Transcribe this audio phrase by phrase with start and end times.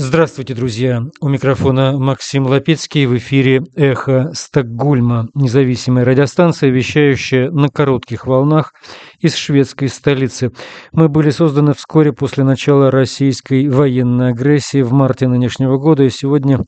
[0.00, 1.02] Здравствуйте, друзья!
[1.20, 8.74] У микрофона Максим Лапецкий в эфире «Эхо Стокгольма», независимая радиостанция, вещающая на коротких волнах
[9.18, 10.52] из шведской столицы.
[10.92, 16.60] Мы были созданы вскоре после начала российской военной агрессии в марте нынешнего года, и сегодня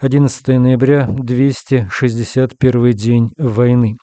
[0.00, 3.96] 11 ноября, 261 день войны.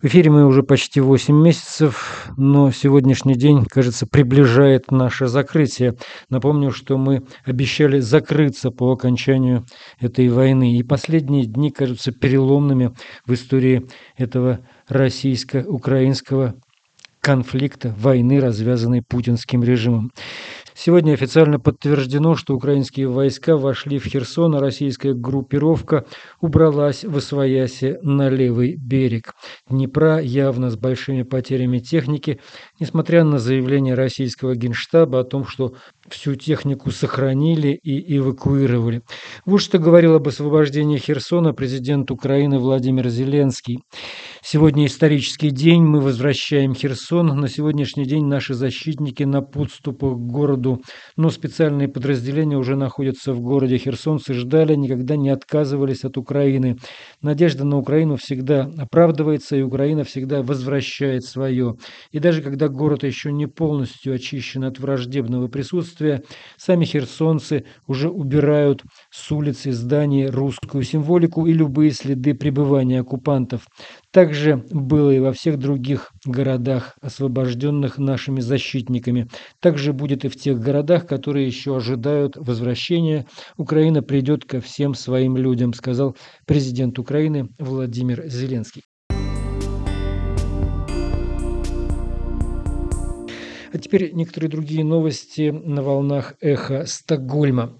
[0.00, 5.94] В эфире мы уже почти 8 месяцев, но сегодняшний день, кажется, приближает наше закрытие.
[6.30, 9.66] Напомню, что мы обещали закрыться по окончанию
[9.98, 10.78] этой войны.
[10.78, 12.94] И последние дни кажутся переломными
[13.26, 16.54] в истории этого российско-украинского
[17.20, 20.12] конфликта, войны, развязанной путинским режимом.
[20.82, 26.06] Сегодня официально подтверждено, что украинские войска вошли в Херсон, а российская группировка
[26.40, 29.34] убралась в Освоясе на левый берег
[29.68, 32.40] Днепра, явно с большими потерями техники,
[32.78, 35.74] несмотря на заявление российского генштаба о том, что
[36.08, 39.02] всю технику сохранили и эвакуировали.
[39.44, 43.80] Вот что говорил об освобождении Херсона президент Украины Владимир Зеленский.
[44.42, 47.26] Сегодня исторический день, мы возвращаем Херсон.
[47.38, 50.69] На сегодняшний день наши защитники на подступах к городу,
[51.16, 53.78] но специальные подразделения уже находятся в городе.
[53.78, 56.76] Херсонцы ждали, никогда не отказывались от Украины.
[57.22, 61.76] Надежда на Украину всегда оправдывается, и Украина всегда возвращает свое.
[62.12, 66.22] И даже когда город еще не полностью очищен от враждебного присутствия,
[66.56, 73.62] сами херсонцы уже убирают с улицы зданий русскую символику и любые следы пребывания оккупантов.
[74.12, 79.28] Также было и во всех других городах, освобожденных нашими защитниками.
[79.60, 83.26] Также будет и в тех городах, которые еще ожидают возвращения.
[83.56, 86.16] Украина придет ко всем своим людям, сказал
[86.46, 88.82] президент Украины Владимир Зеленский.
[93.72, 97.78] А теперь некоторые другие новости на волнах эхо Стокгольма.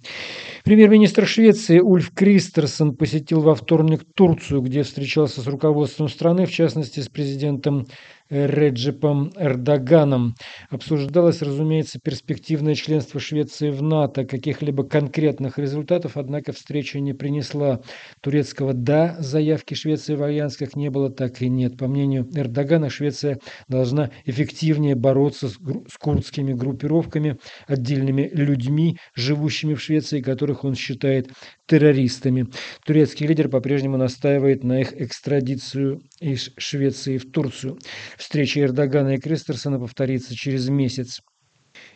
[0.64, 7.00] Премьер-министр Швеции Ульф Кристерсон посетил во вторник Турцию, где встречался с руководством страны, в частности
[7.00, 7.88] с президентом
[8.30, 10.34] Реджепом Эрдоганом.
[10.70, 14.24] Обсуждалось, разумеется, перспективное членство Швеции в НАТО.
[14.24, 17.80] Каких-либо конкретных результатов, однако, встреча не принесла.
[18.22, 21.76] Турецкого «да» заявки Швеции в альянс как не было, так и нет.
[21.76, 27.36] По мнению Эрдогана, Швеция должна эффективнее бороться с, с курдскими группировками,
[27.66, 31.30] отдельными людьми, живущими в Швеции, которых он считает
[31.70, 32.48] террористами.
[32.84, 37.78] Турецкий лидер по-прежнему настаивает на их экстрадицию из Швеции в Турцию.
[38.18, 41.20] Встреча Эрдогана и Кристерсона повторится через месяц.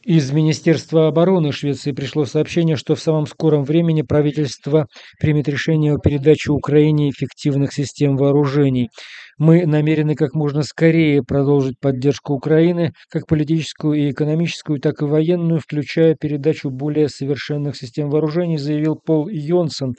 [0.04, 4.86] Из Министерства обороны Швеции пришло сообщение, что в самом скором времени правительство
[5.18, 8.90] примет решение о передаче Украине эффективных систем вооружений.
[9.38, 15.60] Мы намерены как можно скорее продолжить поддержку Украины, как политическую и экономическую, так и военную,
[15.60, 19.94] включая передачу более совершенных систем вооружений, заявил Пол Йонсон,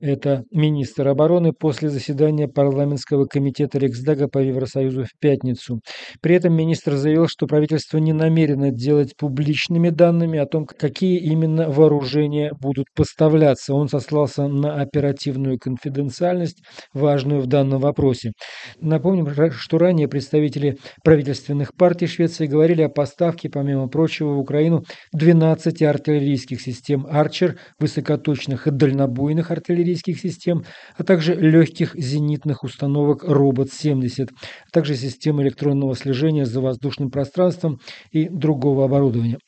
[0.00, 5.80] это министр обороны, после заседания парламентского комитета Риксдага по Евросоюзу в пятницу.
[6.20, 11.70] При этом министр заявил, что правительство не намерено делать публичными данными о том, какие именно
[11.70, 13.74] вооружения будут поставляться.
[13.74, 16.62] Он сослался на оперативную конфиденциальность,
[16.92, 18.32] важную в данном вопросе.
[18.80, 25.82] Напомним, что ранее представители правительственных партий Швеции говорили о поставке, помимо прочего, в Украину 12
[25.82, 30.64] артиллерийских систем «Арчер», высокоточных и дальнобойных артиллерийских систем,
[30.96, 37.80] а также легких зенитных установок «Робот-70», а также систем электронного слежения за воздушным пространством
[38.12, 39.38] и другого оборудования.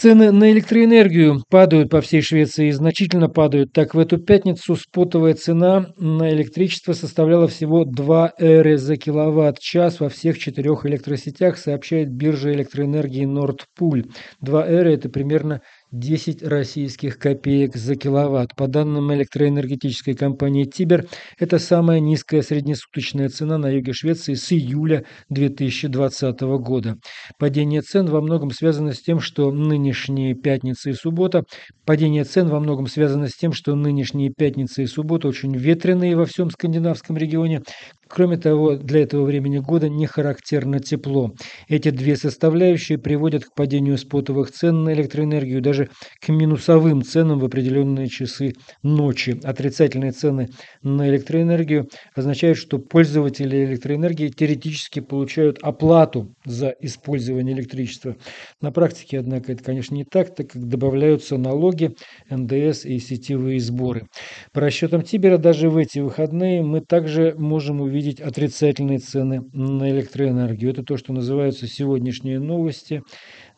[0.00, 3.72] Цены на электроэнергию падают по всей Швеции и значительно падают.
[3.72, 10.08] Так, в эту пятницу спотовая цена на электричество составляла всего 2 эры за киловатт-час во
[10.08, 14.04] всех четырех электросетях, сообщает биржа электроэнергии Нордпуль.
[14.40, 15.62] 2 эры– это примерно
[15.92, 18.54] 10 российских копеек за киловатт.
[18.54, 21.06] По данным электроэнергетической компании «Тибер»,
[21.38, 26.96] это самая низкая среднесуточная цена на юге Швеции с июля 2020 года.
[27.38, 31.44] Падение цен во многом связано с тем, что нынешние пятница и суббота
[31.88, 36.26] Падение цен во многом связано с тем, что нынешние пятница и суббота очень ветреные во
[36.26, 37.62] всем скандинавском регионе.
[38.08, 41.32] Кроме того, для этого времени года не характерно тепло.
[41.68, 45.90] Эти две составляющие приводят к падению спотовых цен на электроэнергию, даже
[46.20, 49.38] к минусовым ценам в определенные часы ночи.
[49.44, 50.48] Отрицательные цены
[50.82, 58.16] на электроэнергию означают, что пользователи электроэнергии теоретически получают оплату за использование электричества.
[58.60, 61.94] На практике, однако, это, конечно, не так, так как добавляются налоги,
[62.30, 64.06] НДС и сетевые сборы.
[64.52, 69.90] По расчетам Тибера, даже в эти выходные мы также можем увидеть увидеть отрицательные цены на
[69.90, 70.70] электроэнергию.
[70.70, 73.02] Это то, что называются сегодняшние новости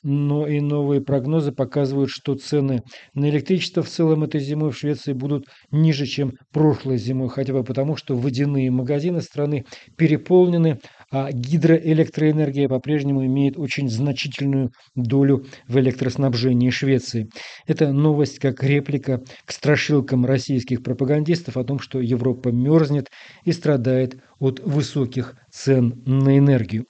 [0.03, 2.83] но и новые прогнозы показывают, что цены
[3.15, 7.65] на электричество в целом этой зимой в Швеции будут ниже, чем прошлой зимой, хотя бы
[7.65, 9.65] потому, что водяные магазины страны
[9.97, 10.79] переполнены,
[11.13, 17.29] гидроэлектроэнергия по-прежнему имеет очень значительную долю в электроснабжении Швеции.
[17.67, 23.09] Это новость как реплика к страшилкам российских пропагандистов о том, что Европа мерзнет
[23.45, 26.87] и страдает от высоких цен на энергию.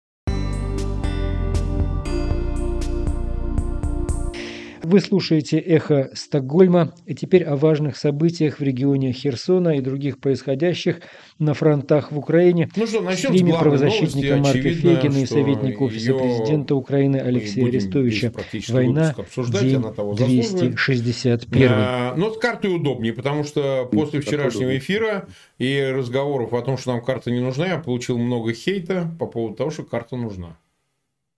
[4.91, 6.93] Вы слушаете «Эхо Стокгольма».
[7.07, 10.97] И теперь о важных событиях в регионе Херсона и других происходящих
[11.39, 12.69] на фронтах в Украине.
[12.75, 18.33] Ну что, начнем стриме правозащитника Марка Очевидно, Фегина и советника Офиса президента Украины Алексея Арестовича.
[18.71, 19.15] Война
[19.61, 21.69] день 261.
[21.71, 25.29] А, но с картой удобнее, потому что после вчерашнего эфира
[25.59, 29.55] и разговоров о том, что нам карта не нужна, я получил много хейта по поводу
[29.55, 30.57] того, что карта нужна.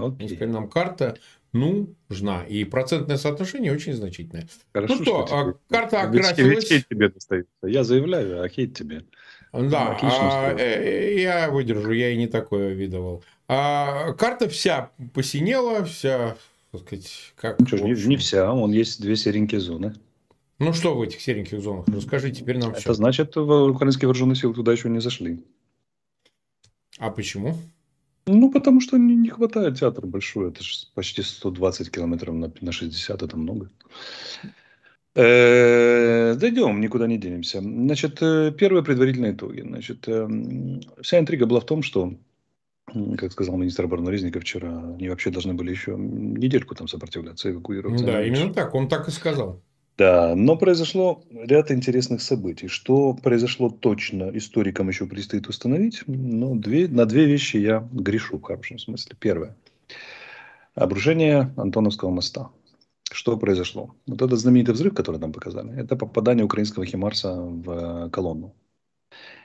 [0.01, 0.27] Okay.
[0.27, 1.17] Сказали, нам карта
[1.53, 2.45] нужна.
[2.45, 4.49] И процентное соотношение очень значительное.
[4.73, 6.69] Хорошо, ну что, что карта окрасилась...
[6.69, 7.53] Хейт тебе достается.
[7.63, 9.05] Я заявляю, а хейт тебе.
[9.53, 13.23] Да, а, э, я выдержу, я и не такое видывал.
[13.49, 16.37] А, карта вся посинела, вся,
[16.71, 17.59] так сказать, как...
[17.59, 19.95] Ну, что ж, не, не вся, он есть две серенькие зоны.
[20.59, 21.87] Ну что в этих сереньких зонах?
[21.89, 22.95] Расскажи теперь нам Это все.
[22.95, 25.45] значит, украинские вооруженные силы туда еще не зашли.
[26.99, 27.59] А почему?
[28.27, 30.51] Ну, потому что не, не хватает театра большой.
[30.51, 33.71] Это же почти 120 километров на, на 60, это много.
[35.15, 37.61] Э, дойдем, никуда не денемся.
[37.61, 39.61] Значит, э, первые предварительные итоги.
[39.61, 40.29] Значит, э,
[41.03, 42.15] вся интрига была в том, что,
[43.19, 48.07] как сказал министр обороны Резников вчера, они вообще должны были еще недельку там сопротивляться, эвакуироваться.
[48.07, 49.61] Да, именно так, он так и сказал.
[49.99, 52.69] Да, но произошло ряд интересных событий.
[52.69, 56.03] Что произошло точно, историкам еще предстоит установить.
[56.07, 59.17] Но две, на две вещи я грешу в хорошем смысле.
[59.21, 59.55] Первое.
[60.75, 62.51] Обрушение Антоновского моста.
[63.11, 63.95] Что произошло?
[64.07, 68.55] Вот этот знаменитый взрыв, который нам показали, это попадание украинского Химарса в колонну.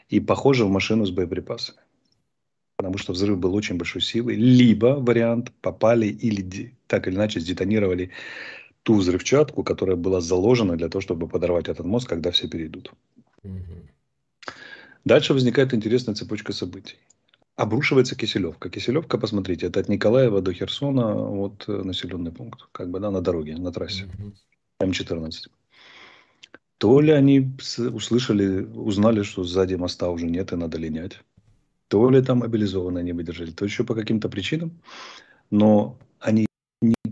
[0.08, 1.80] И похоже в машину с боеприпасами.
[2.78, 4.36] Потому что взрыв был очень большой силой.
[4.36, 8.12] Либо вариант попали или так или иначе сдетонировали
[8.88, 12.94] ту взрывчатку, которая была заложена для того, чтобы подорвать этот мост, когда все перейдут.
[13.44, 13.76] Угу.
[15.04, 16.96] Дальше возникает интересная цепочка событий.
[17.58, 18.70] Обрушивается Киселевка.
[18.70, 23.20] Киселевка, посмотрите, это от Николаева до Херсона, вот э, населенный пункт, как бы, да, на
[23.20, 24.06] дороге, на трассе.
[24.06, 24.90] Угу.
[24.90, 25.50] М14.
[26.78, 27.52] То ли они
[27.92, 31.20] услышали, узнали, что сзади моста уже нет и надо линять,
[31.90, 34.80] то ли там мобилизованные не выдержали, то еще по каким-то причинам,
[35.52, 35.98] но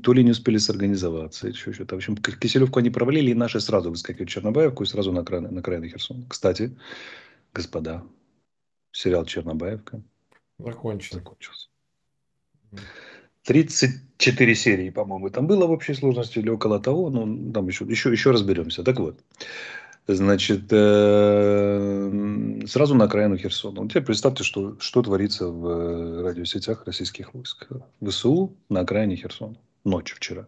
[0.05, 1.95] то ли не успели сорганизоваться, еще что-то.
[1.95, 5.49] В общем, Киселевку они провалили, и наши сразу выскакивают в Чернобаевку и сразу на окраины,
[5.49, 6.23] на окраины Херсона.
[6.29, 6.77] Кстати,
[7.55, 8.03] господа,
[8.91, 10.03] сериал Чернобаевка
[10.59, 11.15] закончился.
[11.15, 11.69] закончился.
[13.45, 18.11] 34 серии, по-моему, там было в общей сложности или около того, но там еще, еще,
[18.11, 18.83] еще разберемся.
[18.83, 19.19] Так вот,
[20.05, 22.11] значит, э,
[22.67, 23.81] сразу на окраину Херсона.
[23.81, 27.69] Вот теперь представьте, что, что творится в э, радиосетях российских войск.
[28.07, 29.55] ВСУ на окраине Херсона
[29.85, 30.47] ночь вчера.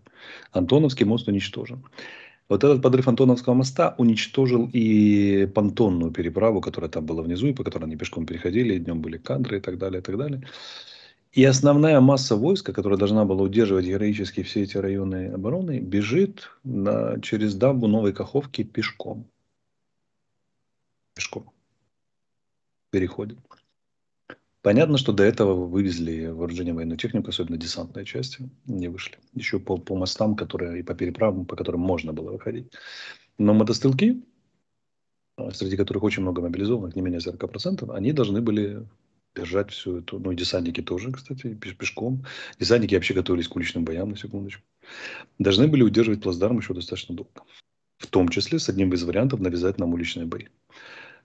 [0.51, 1.85] Антоновский мост уничтожен.
[2.49, 7.63] Вот этот подрыв Антоновского моста уничтожил и понтонную переправу, которая там была внизу, и по
[7.63, 10.41] которой они пешком переходили, и днем были кадры и так далее, и так далее.
[11.33, 17.19] И основная масса войска, которая должна была удерживать героически все эти районы обороны, бежит на,
[17.21, 19.27] через дамбу Новой Каховки пешком.
[21.13, 21.51] Пешком.
[22.91, 23.37] Переходит.
[24.61, 29.17] Понятно, что до этого вывезли вооружение военную технику, особенно десантные части, не вышли.
[29.33, 32.73] Еще по, по мостам, которые и по переправам, по которым можно было выходить.
[33.37, 34.23] Но мотострелки,
[35.37, 38.85] а, среди которых очень много мобилизованных, не менее 40%, они должны были
[39.35, 42.25] держать всю эту, ну и десантники тоже, кстати, пешком.
[42.59, 44.63] Десантники вообще готовились к уличным боям, на секундочку.
[45.37, 47.43] Должны были удерживать плацдарм еще достаточно долго.
[47.99, 50.47] В том числе с одним из вариантов навязать нам уличные бои.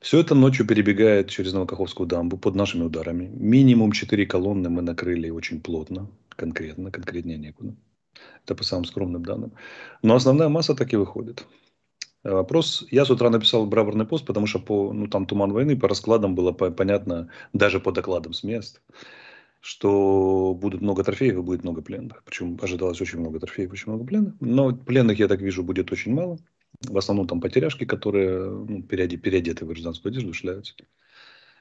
[0.03, 3.31] Все это ночью перебегает через Новокаховскую дамбу под нашими ударами.
[3.33, 7.77] Минимум четыре колонны мы накрыли очень плотно, конкретно, конкретнее некуда.
[8.45, 9.53] Это по самым скромным данным.
[10.03, 11.47] Но основная масса так и выходит.
[12.25, 15.89] Вопрос, я с утра написал браворный пост, потому что по, ну, там туман войны, по
[15.89, 18.83] раскладам было понятно, даже по докладам с мест,
[19.61, 22.25] что будут много трофеев и будет много пленных.
[22.25, 24.35] Причем ожидалось очень много трофеев, очень много пленных.
[24.41, 26.39] Но пленных, я так вижу, будет очень мало.
[26.81, 30.75] В основном там потеряшки, которые ну, переоде, переодеты в гражданскую одежду шляются.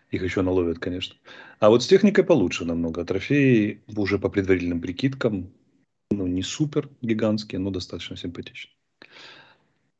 [0.09, 1.15] Их еще наловят, конечно.
[1.59, 3.05] А вот с техникой получше намного.
[3.05, 5.53] Трофеи уже по предварительным прикидкам,
[6.11, 8.75] ну, не супер гигантские, но достаточно симпатичные.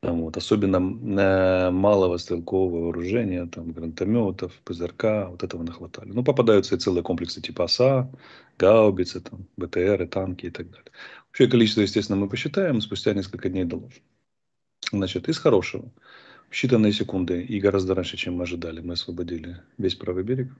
[0.03, 6.12] Вот, особенно э, малого стрелкового вооружения, там, гранатометов, ПЗРК, вот этого нахватали.
[6.12, 8.12] Ну, попадаются и целые комплексы типа ОСА,
[8.58, 10.91] гаубицы, там, БТР, танки и так далее.
[11.27, 14.01] Вообще количество, естественно, мы посчитаем, спустя несколько дней доложим.
[14.91, 15.91] Значит, из хорошего.
[16.50, 20.51] В считанные секунды и гораздо раньше, чем мы ожидали, мы освободили весь правый берег.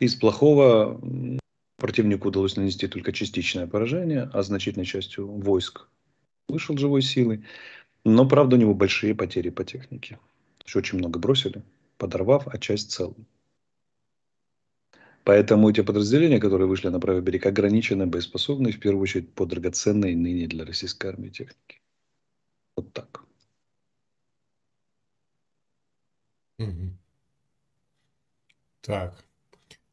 [0.00, 1.00] Из плохого
[1.76, 5.86] противнику удалось нанести только частичное поражение, а значительной частью войск
[6.48, 7.44] вышел живой силой.
[8.04, 10.18] Но, правда, у него большие потери по технике.
[10.64, 11.62] Еще очень много бросили,
[11.98, 13.26] подорвав, а часть целым.
[15.24, 20.16] Поэтому эти подразделения, которые вышли на правый берег, ограничены боеспособны, в первую очередь, по драгоценной
[20.16, 21.81] ныне для российской армии технике.
[22.76, 23.24] Вот так.
[28.80, 29.24] Так.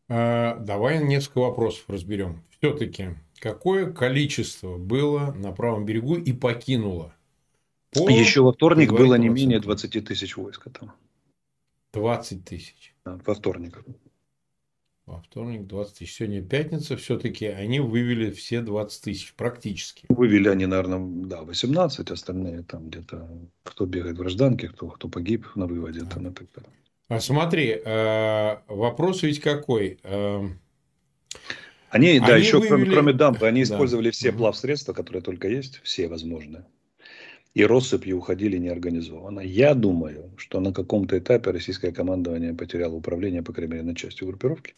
[0.08, 2.44] А, давай несколько вопросов разберем.
[2.50, 7.14] Все-таки, какое количество было на правом берегу и покинуло
[7.92, 10.94] по Еще во вторник было не менее 20 тысяч войск там.
[11.94, 12.96] 20 тысяч.
[13.04, 13.84] Да, во вторник.
[15.20, 16.16] Во вторник 20 тысяч.
[16.16, 16.96] Сегодня пятница.
[16.96, 20.06] Все-таки они вывели все 20 тысяч практически.
[20.08, 22.10] Вывели они, наверное, да, 18.
[22.10, 23.28] Остальные там где-то
[23.64, 26.02] кто бегает в гражданке, кто, кто погиб на выводе.
[26.02, 26.06] Да.
[26.12, 26.72] Там, и так далее.
[27.10, 30.00] А смотри, э, вопрос ведь какой?
[30.04, 30.42] Э,
[31.90, 32.70] они, да, еще вывели...
[32.70, 33.74] кроме, кроме дампы, они да.
[33.74, 36.64] использовали все плавсредства, которые только есть, все возможные
[37.54, 39.40] и россыпью уходили неорганизованно.
[39.40, 44.28] Я думаю, что на каком-то этапе российское командование потеряло управление, по крайней мере, на частью
[44.28, 44.76] группировки.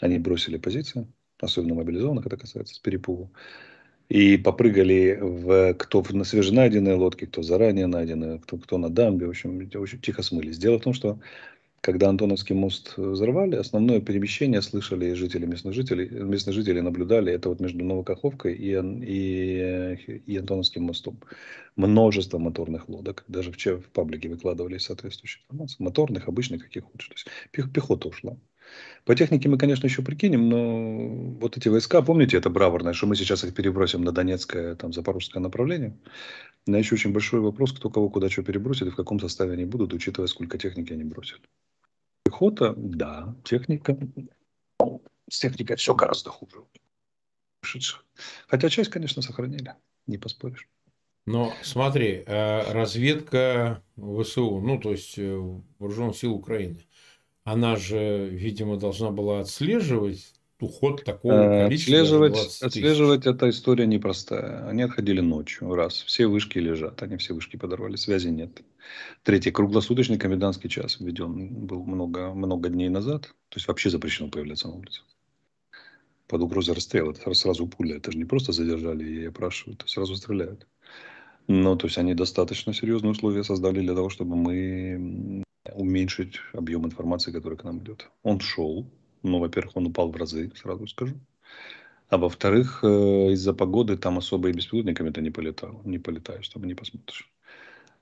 [0.00, 1.06] Они бросили позиции,
[1.38, 3.32] особенно мобилизованных это касается, с перепугу.
[4.08, 9.26] И попрыгали в, кто на свеженайденные лодки, кто заранее найденные, кто, кто на дамбе.
[9.26, 10.58] В общем, очень тихо смылись.
[10.58, 11.18] Дело в том, что
[11.86, 17.60] когда Антоновский мост взорвали, основное перемещение слышали жители местных жителей, местные жители наблюдали это вот
[17.60, 21.20] между Новокаховкой и, и, и Антоновским мостом.
[21.76, 27.06] Множество моторных лодок, даже в, в паблике выкладывали соответствующие информации, моторных, обычных, каких хочешь.
[27.06, 28.36] То есть пех, пехота ушла.
[29.04, 33.14] По технике мы, конечно, еще прикинем, но вот эти войска, помните, это браворное, что мы
[33.14, 35.96] сейчас их перебросим на Донецкое, там, Запорожское направление.
[36.66, 39.64] Меня еще очень большой вопрос, кто кого куда что перебросит и в каком составе они
[39.64, 41.40] будут, учитывая, сколько техники они бросят.
[42.26, 43.96] Пехота, да, техника.
[45.30, 46.64] С техникой все гораздо хуже.
[48.48, 49.74] Хотя часть, конечно, сохранили,
[50.08, 50.68] не поспоришь.
[51.24, 55.36] Но смотри, э, разведка ВСУ, ну то есть э,
[55.78, 56.84] вооруженных сил Украины,
[57.44, 61.94] она же, видимо, должна была отслеживать уход такого э, количества.
[61.94, 64.66] Отслеживать, отслеживать эта история непростая.
[64.68, 66.02] Они отходили ночью, раз.
[66.02, 68.62] Все вышки лежат, они все вышки подорвали, связи нет.
[69.22, 73.22] Третий, круглосуточный комендантский час введен был много, много дней назад.
[73.48, 75.02] То есть вообще запрещено появляться на улице.
[76.28, 77.12] Под угрозой расстрела.
[77.12, 77.96] Это сразу пуля.
[77.96, 80.66] Это же не просто задержали и опрашивают, а сразу стреляют.
[81.48, 85.44] Ну, то есть они достаточно серьезные условия создали для того, чтобы мы
[85.74, 88.08] уменьшить объем информации, который к нам идет.
[88.22, 88.90] Он шел,
[89.26, 91.14] ну, во-первых, он упал в разы, сразу скажу.
[92.08, 96.64] А во-вторых, э, из-за погоды там особо и беспилотниками то не полетал, не полетаешь, там
[96.64, 97.28] не посмотришь.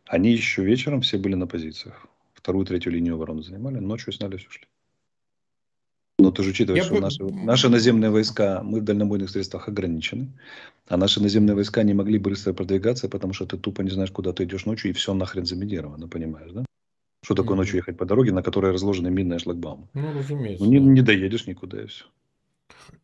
[0.07, 2.07] Они еще вечером все были на позициях.
[2.35, 4.66] Вторую, третью линию обороны занимали, ночью сняли, все шли.
[6.19, 10.28] Но ты же учитываешь, что наши, наши наземные войска, мы в дальнобойных средствах ограничены,
[10.87, 14.33] а наши наземные войска не могли быстро продвигаться, потому что ты тупо не знаешь, куда
[14.33, 16.64] ты идешь ночью, и все нахрен заминировано, понимаешь, да?
[17.25, 19.88] Что такое ночью ехать по дороге, на которой разложены минные шлагбаумы?
[19.95, 20.62] Ну, разумеется.
[20.62, 22.04] Ну, не, не доедешь никуда, и все.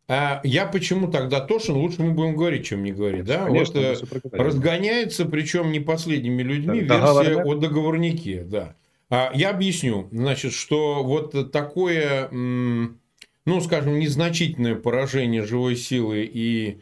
[0.08, 3.24] А я почему тогда Тошин, лучше мы будем говорить, чем не говорить.
[3.24, 3.46] Да?
[3.46, 7.46] Конечно, вот, э, разгоняется, причем не последними людьми, да, версия договорняк.
[7.46, 8.44] о договорнике.
[8.44, 8.76] Да.
[9.08, 10.08] А, я объясню.
[10.12, 16.80] Значит, что вот такое, ну, скажем, незначительное поражение живой силы и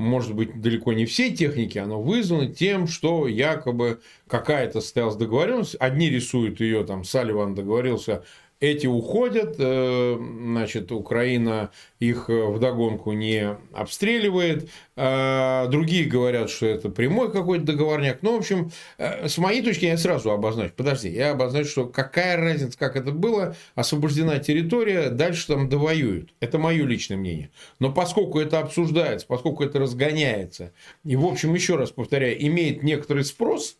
[0.00, 5.76] может быть, далеко не всей техники, оно вызвано тем, что якобы какая-то состоялась договоренность.
[5.78, 8.24] Одни рисуют ее, там, Салливан договорился
[8.60, 16.90] эти уходят, э, значит, Украина их э, вдогонку не обстреливает, а другие говорят, что это
[16.90, 18.18] прямой какой-то договорняк.
[18.20, 22.36] Ну, в общем, э, с моей точки я сразу обозначу, подожди, я обозначу, что какая
[22.36, 26.34] разница, как это было, освобождена территория, дальше там довоюют.
[26.40, 27.50] Это мое личное мнение.
[27.78, 30.72] Но поскольку это обсуждается, поскольку это разгоняется,
[31.04, 33.78] и, в общем, еще раз повторяю, имеет некоторый спрос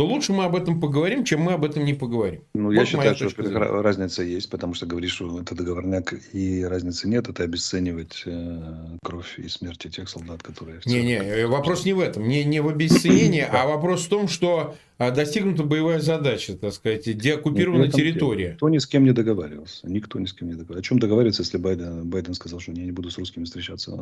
[0.00, 2.40] то лучше мы об этом поговорим, чем мы об этом не поговорим.
[2.54, 7.06] Ну, вот я считаю, что разница есть, потому что говоришь, что это договорняк, и разницы
[7.06, 10.80] нет, это обесценивать э, кровь и смерти тех солдат, которые...
[10.86, 14.74] Не-не, э, вопрос не в этом, не, не в обесценении, а вопрос в том, что
[15.10, 18.50] достигнута боевая задача, так сказать, деоккупирована территория.
[18.50, 19.88] Никто ни с кем не договаривался.
[19.88, 20.80] Никто ни с кем не договаривался.
[20.80, 23.92] О чем договариваться, если Байден, Байден сказал, что я не буду с русскими встречаться?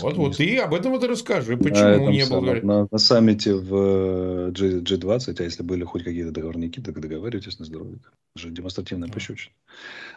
[0.00, 1.56] Вот, вот, и об этом вот и расскажи.
[1.56, 2.54] Почему не было?
[2.62, 7.58] На, на саммите в G, G20 20, а если были хоть какие-то договорники, так договаривайтесь
[7.58, 7.98] на здоровье.
[8.34, 9.54] Это же демонстративная пощечина.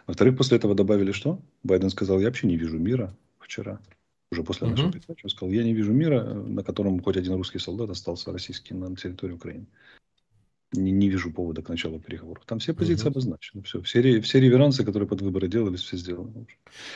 [0.07, 1.39] Во-вторых, после этого добавили что?
[1.63, 3.79] Байден сказал, я вообще не вижу мира вчера.
[4.31, 7.59] Уже после нашей передачи он сказал, я не вижу мира, на котором хоть один русский
[7.59, 9.67] солдат остался российский на территории Украины
[10.73, 12.43] не, не вижу повода к началу переговоров.
[12.45, 13.11] Там все позиции угу.
[13.11, 13.63] обозначены.
[13.63, 16.47] Все, все, все реверансы, которые под выборы делались, все сделаны.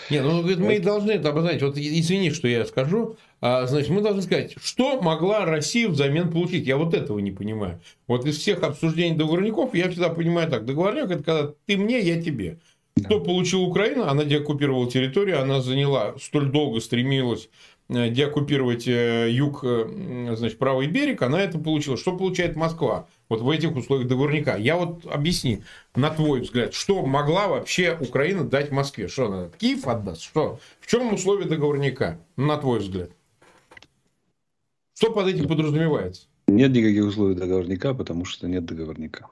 [0.10, 1.62] Не, ну говорит, мы должны это обозначить.
[1.62, 3.18] Вот извини, что я скажу.
[3.40, 6.68] А, значит, мы должны сказать, что могла Россия взамен получить.
[6.68, 7.80] Я вот этого не понимаю.
[8.08, 10.66] Вот из всех обсуждений договорников я всегда понимаю так.
[10.66, 12.60] Договорник это когда ты мне, я тебе.
[12.98, 13.06] Да.
[13.06, 14.12] Что получила Украина?
[14.12, 17.50] Она деоккупировала территорию, она заняла, столь долго стремилась
[17.92, 21.98] деоккупировать э, юг, э, значит, правый берег, она это получила.
[21.98, 24.56] Что получает Москва вот в этих условиях договорника?
[24.58, 25.64] Я вот объясни,
[25.96, 29.08] на твой взгляд, что могла вообще Украина дать Москве?
[29.08, 30.22] Что она Киев отдаст?
[30.22, 30.60] Что?
[30.80, 33.12] В чем условия договорника, на твой взгляд?
[34.94, 36.28] Что под этим подразумевается?
[36.48, 39.28] Нет никаких условий договорника, потому что нет договорника.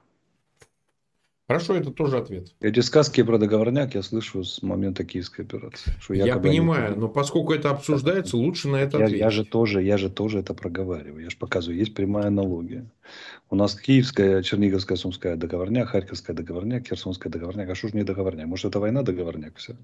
[1.50, 2.54] Хорошо, это тоже ответ.
[2.60, 5.90] Эти сказки про договорняк я слышу с момента киевской операции.
[5.98, 9.20] Что я понимаю, но поскольку это обсуждается, лучше на это я, ответить.
[9.20, 11.24] Я же, тоже, я же тоже это проговариваю.
[11.24, 12.88] Я же показываю, есть прямая аналогия.
[13.50, 17.68] У нас киевская, черниговская, сумская договорняк, харьковская договорняк, херсонская договорняк.
[17.68, 18.46] А что же не договорняк?
[18.46, 19.74] Может, это война договорняк все?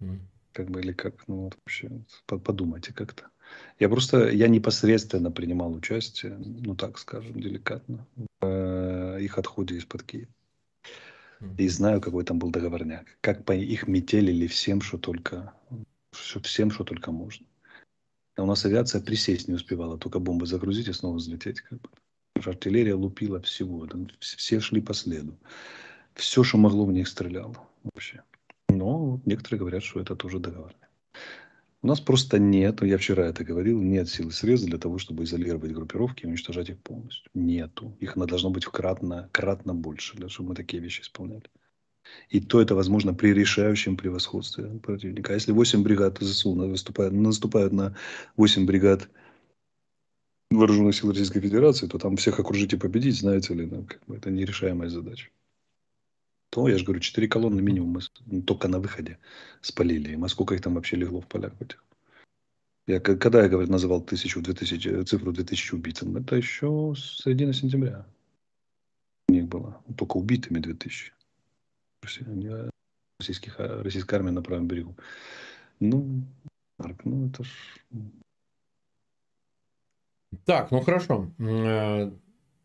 [0.00, 0.18] Mm.
[0.50, 1.14] Как бы или как?
[1.28, 1.88] Ну, вот вообще,
[2.26, 3.26] подумайте как-то.
[3.78, 10.02] Я просто, я непосредственно принимал участие, ну так скажем, деликатно, в э, их отходе из-под
[10.02, 10.26] Киева.
[11.58, 13.06] И знаю, какой там был договорняк.
[13.20, 15.52] Как по их метелили всем, что только,
[16.42, 17.46] всем, что только можно.
[18.36, 21.60] А у нас авиация присесть не успевала, только бомбы загрузить и снова взлететь.
[21.60, 21.88] Как бы.
[22.44, 23.86] Артиллерия лупила всего.
[23.86, 25.38] Там все шли по следу.
[26.14, 28.22] Все, что могло в них стреляло вообще.
[28.68, 30.90] Но некоторые говорят, что это тоже договорняк.
[31.84, 35.24] У нас просто нет, я вчера это говорил, нет сил и средств для того, чтобы
[35.24, 37.30] изолировать группировки и уничтожать их полностью.
[37.34, 37.94] Нету.
[38.00, 41.42] Их должно быть кратно, кратно больше, для того, чтобы мы такие вещи исполняли.
[42.30, 45.32] И то это возможно при решающем превосходстве противника.
[45.32, 47.94] А если 8 бригад ЗСУ выступают, наступают на
[48.38, 49.10] 8 бригад
[50.50, 54.16] вооруженных сил Российской Федерации, то там всех окружить и победить, знаете ли, ну, как бы
[54.16, 55.28] это нерешаемая задача
[56.54, 59.18] то, я же говорю, 4 колонны минимум мы ну, только на выходе
[59.60, 60.16] спалили.
[60.16, 61.84] И сколько их там вообще легло в полях этих.
[62.86, 68.06] Я, когда я говорю, называл тысячу, 2000, цифру 2000 убийц, это еще с середины сентября
[69.28, 69.82] у них было.
[69.98, 71.12] Только убитыми 2000.
[73.18, 74.94] Российских, российская армия на правом берегу.
[75.80, 76.22] Ну,
[76.78, 77.48] Марк, ну это ж...
[80.44, 81.32] Так, ну хорошо.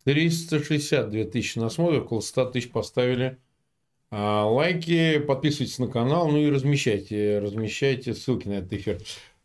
[0.03, 3.48] 362 тысячи на смотре, около 100 тысяч поставили а,
[4.11, 8.99] лайки, подписывайтесь на канал, ну и размещайте, размещайте ссылки на этот эфир.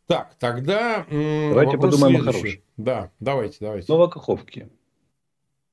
[0.06, 2.28] Так, тогда давайте подумаем следующий.
[2.28, 2.60] о хорошем.
[2.76, 3.92] Да, давайте, давайте.
[3.92, 4.68] Новокаховки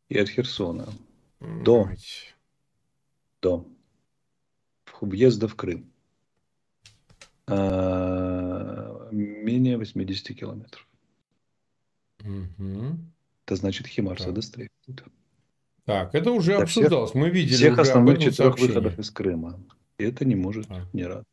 [0.09, 0.87] и от Херсона
[1.39, 1.89] до,
[3.41, 3.65] до
[5.01, 5.91] въезда в Крым
[7.47, 10.87] а, менее 80 километров.
[12.21, 12.97] Угу.
[13.45, 14.33] Это значит Химарса да.
[14.33, 15.03] достреливает.
[15.91, 17.11] Так, это уже да, обсуждалось.
[17.11, 19.59] Всех, Мы видели всех основных четырех выходов из Крыма.
[19.97, 20.85] И это не может а.
[20.93, 21.23] не рад.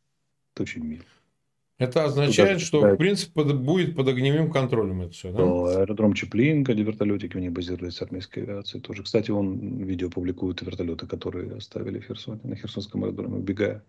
[0.53, 1.03] Это очень мило.
[1.77, 2.93] Это означает, Туда, что, да.
[2.93, 5.37] в принципе, под, будет под огневым контролем это все, да?
[5.37, 9.03] То аэродром Чеплинка, где вертолетики у них базируются армейской авиации тоже.
[9.03, 13.81] Кстати, он видео публикует вертолеты, которые оставили в Херсоне, на Херсонском аэродроме, убегая,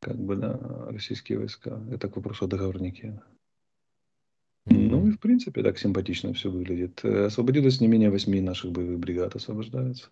[0.00, 1.80] как бы, да, российские войска.
[1.90, 3.18] Это к вопросу о договорнике.
[4.66, 7.00] Ну и в принципе так симпатично все выглядит.
[7.02, 10.10] Э, освободилось не менее восьми наших боевых бригад освобождается.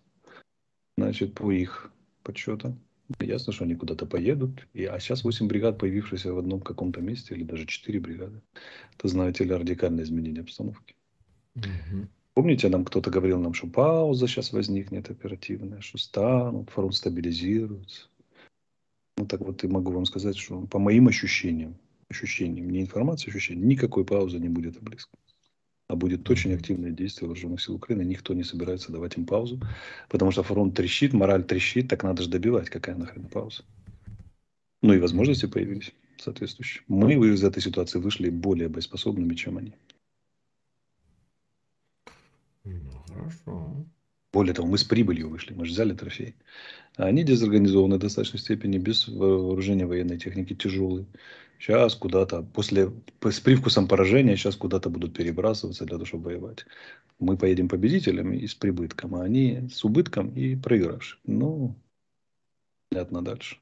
[0.97, 1.91] Значит, по их
[2.23, 2.79] подсчетам.
[3.19, 4.67] Ясно, что они куда-то поедут.
[4.73, 8.41] И, а сейчас 8 бригад, появившихся в одном каком-то месте, или даже 4 бригады.
[8.95, 10.95] Это, знаете ли, радикальное изменение обстановки.
[11.55, 12.07] Угу.
[12.35, 18.07] Помните, нам кто-то говорил нам, что пауза сейчас возникнет оперативная, что станут, фронт стабилизируется.
[19.17, 21.75] Ну так вот и могу вам сказать, что по моим ощущениям,
[22.09, 25.11] ощущениям, не информации, ощущениям, никакой паузы не будет близко.
[25.87, 28.03] А будет очень активное действие вооруженных сил Украины.
[28.03, 29.59] Никто не собирается давать им паузу,
[30.07, 32.69] потому что фронт трещит, мораль трещит, так надо же добивать.
[32.69, 33.63] Какая нахрен пауза?
[34.81, 36.83] Ну и возможности появились соответствующие.
[36.87, 39.73] Мы из этой ситуации вышли более боеспособными, чем они.
[42.65, 43.85] Ну, хорошо.
[44.31, 46.35] Более того, мы с прибылью вышли, мы же взяли трофей.
[46.97, 51.07] Они дезорганизованы в достаточной степени, без вооружения военной техники, тяжелые.
[51.57, 56.65] Сейчас куда-то, после, с привкусом поражения, сейчас куда-то будут перебрасываться для того, чтобы воевать.
[57.19, 61.19] Мы поедем победителями и с прибытком, а они с убытком и проигравшим.
[61.25, 61.75] Ну,
[62.89, 63.57] понятно дальше.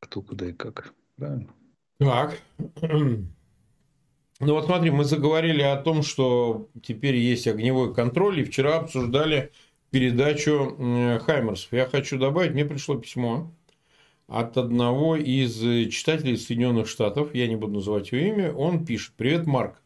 [0.00, 0.94] Кто, куда и как.
[1.16, 1.52] Правильно?
[1.98, 2.40] Так.
[4.40, 9.52] Ну вот смотри, мы заговорили о том, что теперь есть огневой контроль, и вчера обсуждали
[9.90, 10.76] передачу
[11.26, 11.70] Хаймерсов.
[11.72, 13.52] Я хочу добавить, мне пришло письмо
[14.28, 15.58] от одного из
[15.92, 19.82] читателей Соединенных Штатов, я не буду называть его имя, он пишет, привет, Марк.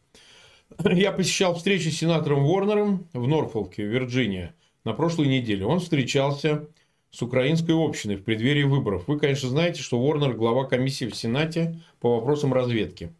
[0.85, 5.65] Я посещал встречу с сенатором Уорнером в Норфолке, Вирджиния, на прошлой неделе.
[5.65, 6.67] Он встречался
[7.11, 9.03] с украинской общиной в преддверии выборов.
[9.07, 13.11] Вы, конечно, знаете, что Уорнер– глава комиссии в Сенате по вопросам разведки.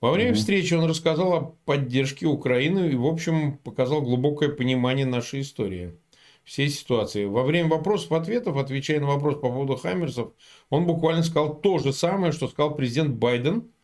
[0.00, 0.34] Во время mm-hmm.
[0.34, 5.98] встречи он рассказал о поддержке Украины и, в общем, показал глубокое понимание нашей истории,
[6.44, 7.24] всей ситуации.
[7.24, 10.32] Во время вопросов-ответов, отвечая на вопрос по поводу Хаммерсов,
[10.70, 13.72] он буквально сказал то же самое, что сказал президент Байден–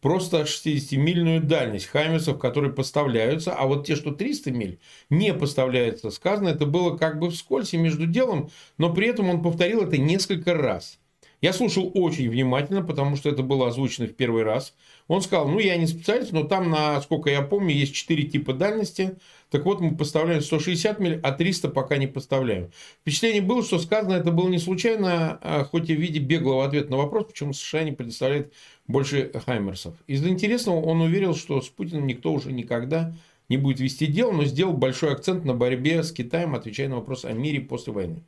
[0.00, 6.10] просто 60-мильную дальность Хаймерсов, которые поставляются, а вот те, что 300 миль, не поставляются.
[6.10, 9.98] Сказано, это было как бы вскользь и между делом, но при этом он повторил это
[9.98, 10.98] несколько раз.
[11.40, 14.74] Я слушал очень внимательно, потому что это было озвучено в первый раз.
[15.06, 19.16] Он сказал, ну, я не специалист, но там, насколько я помню, есть 4 типа дальности.
[19.50, 22.70] Так вот, мы поставляем 160 миль, а 300 пока не поставляем.
[23.02, 26.90] Впечатление было, что сказано это было не случайно, а хоть и в виде беглого ответа
[26.90, 28.52] на вопрос, почему США не предоставляет
[28.88, 29.94] больше Хаймерсов.
[30.08, 33.14] Из интересного он уверил, что с Путиным никто уже никогда
[33.48, 37.24] не будет вести дело, но сделал большой акцент на борьбе с Китаем, отвечая на вопрос
[37.24, 38.22] о мире после войны.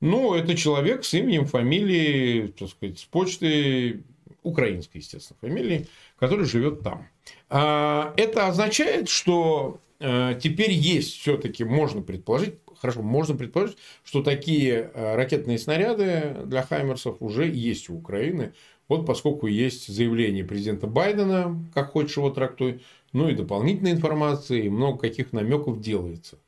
[0.00, 4.02] Ну, это человек с именем, фамилией, так сказать, с почты,
[4.42, 5.86] украинской, естественно, фамилии,
[6.18, 7.08] который живет там.
[7.48, 14.90] А, это означает, что э, теперь есть все-таки, можно предположить, хорошо, можно предположить, что такие
[14.92, 18.52] э, ракетные снаряды для Хаймерсов уже есть у Украины.
[18.88, 22.82] Вот поскольку есть заявление президента Байдена, как хочешь его трактуй,
[23.14, 26.38] ну и дополнительная информация, и много каких намеков делается.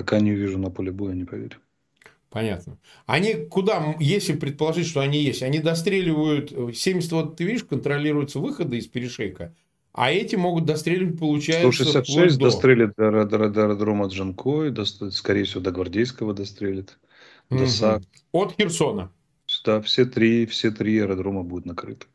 [0.00, 1.58] Пока не увижу на поле боя, не поверю.
[2.30, 2.78] Понятно.
[3.04, 8.78] Они куда, если предположить, что они есть, они достреливают, 70, вот ты видишь, контролируются выходы
[8.78, 9.54] из перешейка,
[9.92, 12.44] а эти могут достреливать, получается, 166 до...
[12.46, 16.98] дострелит до, до, до аэродрома Джанкой, до, скорее всего, до Гвардейского дострелит,
[17.50, 17.58] угу.
[17.58, 18.02] до САК.
[18.32, 19.12] От Херсона.
[19.66, 22.06] Да, все три, все три аэродрома будут накрыты.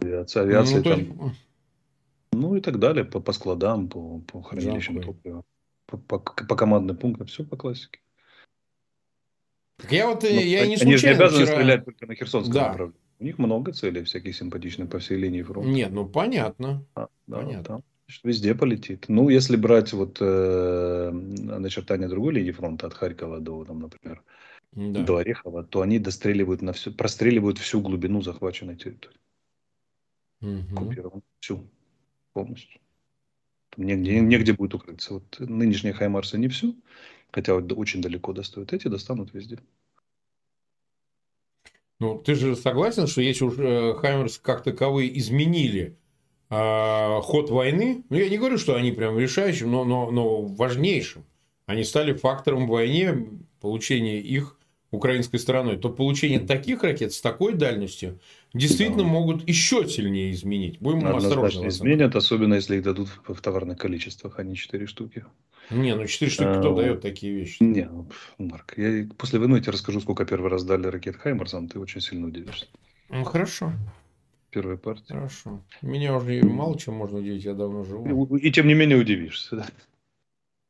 [0.00, 0.98] Авиация, авиация ну, там...
[0.98, 1.38] Есть...
[2.32, 5.44] Ну и так далее, по, по складам, по, по хранилищам топлива,
[5.96, 8.00] по, по, по командным пунктам, все по классике.
[9.76, 11.56] Так я вот, Но, ну, я не случайно Они же не обязаны вчера...
[11.56, 12.68] стрелять только на Херсонском да.
[12.68, 13.00] направлении.
[13.18, 15.68] У них много целей всяких симпатичных по всей линии фронта.
[15.68, 16.84] Нет, ну понятно.
[16.94, 17.64] А, да, понятно.
[17.64, 19.06] Там, значит, везде полетит.
[19.08, 24.22] Ну, если брать вот э, начертание другой линии фронта от Харькова до, там, например,
[24.72, 25.02] да.
[25.02, 29.18] до Орехова, то они достреливают на всю, простреливают всю глубину захваченной территории.
[30.40, 31.22] Угу.
[31.40, 31.68] Всю.
[32.32, 32.80] Полностью.
[33.74, 35.14] Там негде, негде будет укрыться.
[35.14, 36.76] Вот нынешние Хаймарсы не всю,
[37.30, 38.72] хотя вот очень далеко достают.
[38.72, 39.58] Эти достанут везде.
[42.00, 45.96] Ну, ты же согласен, что если уже э, Хаймерс как таковые изменили
[46.50, 51.24] э, ход войны, ну, я не говорю, что они прям решающим, но, но, но важнейшим,
[51.66, 53.28] они стали фактором в войне,
[53.60, 54.58] получения их
[54.94, 58.18] украинской стороной, то получение таких ракет с такой дальностью
[58.52, 59.08] действительно да.
[59.08, 60.80] могут еще сильнее изменить.
[60.80, 61.68] Будем осторожны.
[61.68, 65.24] изменят, особенно если их дадут в товарных количествах, а не 4 штуки.
[65.70, 67.62] Не, ну 4 штуки кто а, дает такие вещи?
[67.62, 71.78] Не, ну, Марк, я после войны тебе расскажу, сколько первый раз дали ракет Хаймарсам, ты
[71.78, 72.66] очень сильно удивишься.
[73.08, 73.72] Ну, хорошо.
[74.50, 75.14] Первая партия.
[75.14, 75.62] Хорошо.
[75.82, 78.36] Меня уже мало чем можно удивить, я давно живу.
[78.36, 79.56] И, и тем не менее удивишься.
[79.56, 79.66] Да?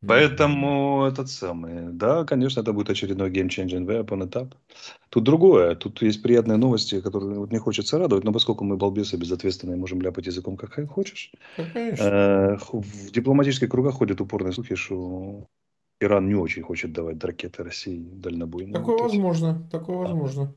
[0.06, 4.54] Поэтому этот самый, да, конечно, это будет очередной game changing weapon этап.
[5.08, 9.16] Тут другое, тут есть приятные новости, которые вот не хочется радовать, но поскольку мы балбесы
[9.16, 11.32] безответственные, можем ляпать языком как хочешь.
[11.56, 15.46] Э, в дипломатических кругах ходят упорные слухи, что
[16.00, 18.74] Иран не очень хочет давать ракеты России дальнобойные.
[18.74, 20.54] Такое возможно, такое возможно.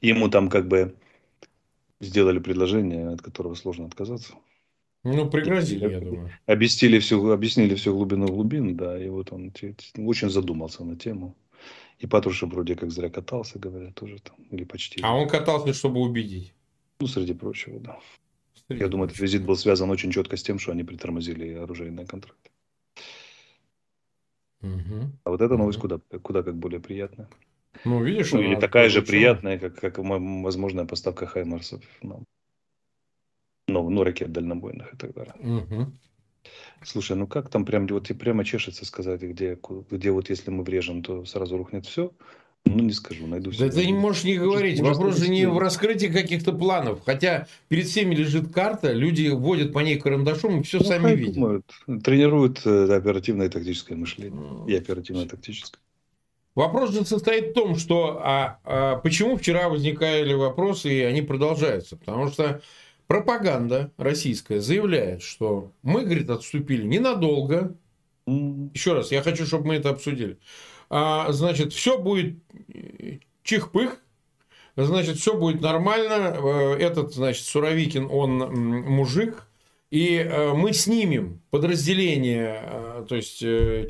[0.00, 0.94] Ему там как бы
[2.00, 4.34] сделали предложение, от которого сложно отказаться.
[5.04, 6.30] Ну, пригрозили, я думаю.
[6.46, 9.52] Объяснили всю, объяснили всю глубину глубин, да, и вот он
[9.98, 11.36] очень задумался на тему.
[11.98, 15.00] И Патрушев вроде как зря катался, говорят, тоже там, или почти.
[15.02, 16.52] А он катался, чтобы убедить?
[17.00, 17.98] Ну, среди прочего, да.
[18.66, 22.06] Среди я думаю, этот визит был связан очень четко с тем, что они притормозили оружейные
[22.06, 22.50] контракты.
[24.62, 25.10] Угу.
[25.24, 25.88] А вот эта новость угу.
[25.88, 27.28] куда, куда как более приятная.
[27.84, 32.24] Ну, видишь, ну, или такая же приятная, как, как возможная поставка Хаймарсов нам
[33.82, 35.34] ну, ну, ракет дальнобойных и так далее.
[35.38, 35.92] Угу.
[36.84, 39.58] Слушай, ну как там прям, вот и прямо чешется сказать, где,
[39.90, 42.12] где вот если мы врежем, то сразу рухнет все.
[42.66, 44.80] Ну, не скажу, найду Да ты не можешь не говорить.
[44.80, 47.00] Может, Вопрос же не в раскрытии каких-то планов.
[47.06, 51.34] Хотя перед всеми лежит карта, люди вводят по ней карандашом и все ну, сами видят.
[51.34, 51.64] Думают.
[52.02, 54.40] Тренируют э, оперативное и тактическое мышление.
[54.40, 55.80] Ну, и оперативное тактическое.
[56.56, 61.96] Вопрос же состоит в том, что а, а почему вчера возникали вопросы, и они продолжаются.
[61.96, 62.62] Потому что
[63.06, 67.76] пропаганда российская заявляет, что мы, говорит, отступили ненадолго.
[68.26, 70.38] Еще раз, я хочу, чтобы мы это обсудили.
[70.90, 72.36] А, значит, все будет
[73.42, 74.00] чих-пых,
[74.76, 76.36] значит, все будет нормально.
[76.36, 79.46] Э, этот, значит, Суровикин, он мужик,
[79.90, 83.38] и э, мы снимем подразделение, э, то есть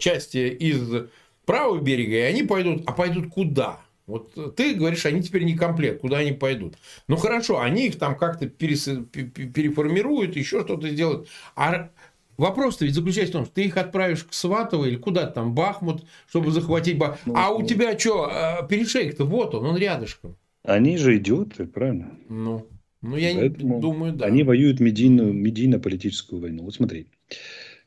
[0.00, 1.08] части из
[1.44, 3.80] правого берега, и они пойдут, а пойдут куда?
[4.06, 6.74] Вот ты говоришь, они теперь не комплект, куда они пойдут?
[7.08, 8.88] Ну хорошо, они их там как-то перес...
[9.12, 11.28] переформируют, еще что-то сделают.
[11.56, 11.90] А
[12.36, 16.04] вопрос-то ведь заключается в том, что ты их отправишь к Сватово или куда-то там, Бахмут,
[16.28, 17.26] чтобы захватить Бахмут.
[17.26, 17.66] Ну, а у ну...
[17.66, 18.30] тебя что,
[18.70, 20.36] перешейк-то вот он, он рядышком.
[20.62, 22.16] Они же идиоты, правильно?
[22.28, 22.66] Ну,
[23.02, 24.26] ну я Поэтому не думаю, да.
[24.26, 26.64] Они воюют медийную, медийно-политическую войну.
[26.64, 27.06] Вот смотри,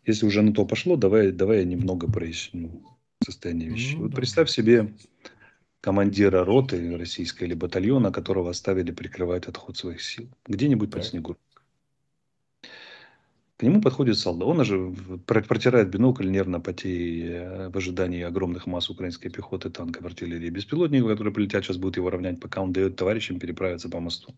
[0.06, 2.82] если уже на то пошло, давай, давай я немного проясню
[3.24, 3.96] состояние вещей.
[3.96, 4.16] Ну, вот да.
[4.16, 4.94] представь себе
[5.82, 10.28] командира роты российской или батальона, которого оставили прикрывать отход своих сил.
[10.48, 11.38] Где-нибудь под снегу.
[13.58, 14.48] К нему подходит солдат.
[14.48, 14.94] Он же
[15.26, 21.66] протирает бинокль, нервно потея в ожидании огромных масс украинской пехоты, танков, артиллерии, беспилотников, которые прилетят,
[21.66, 24.34] сейчас будут его равнять, пока он дает товарищам переправиться по мосту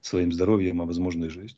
[0.00, 1.56] своим здоровьем, а возможно и жизнь.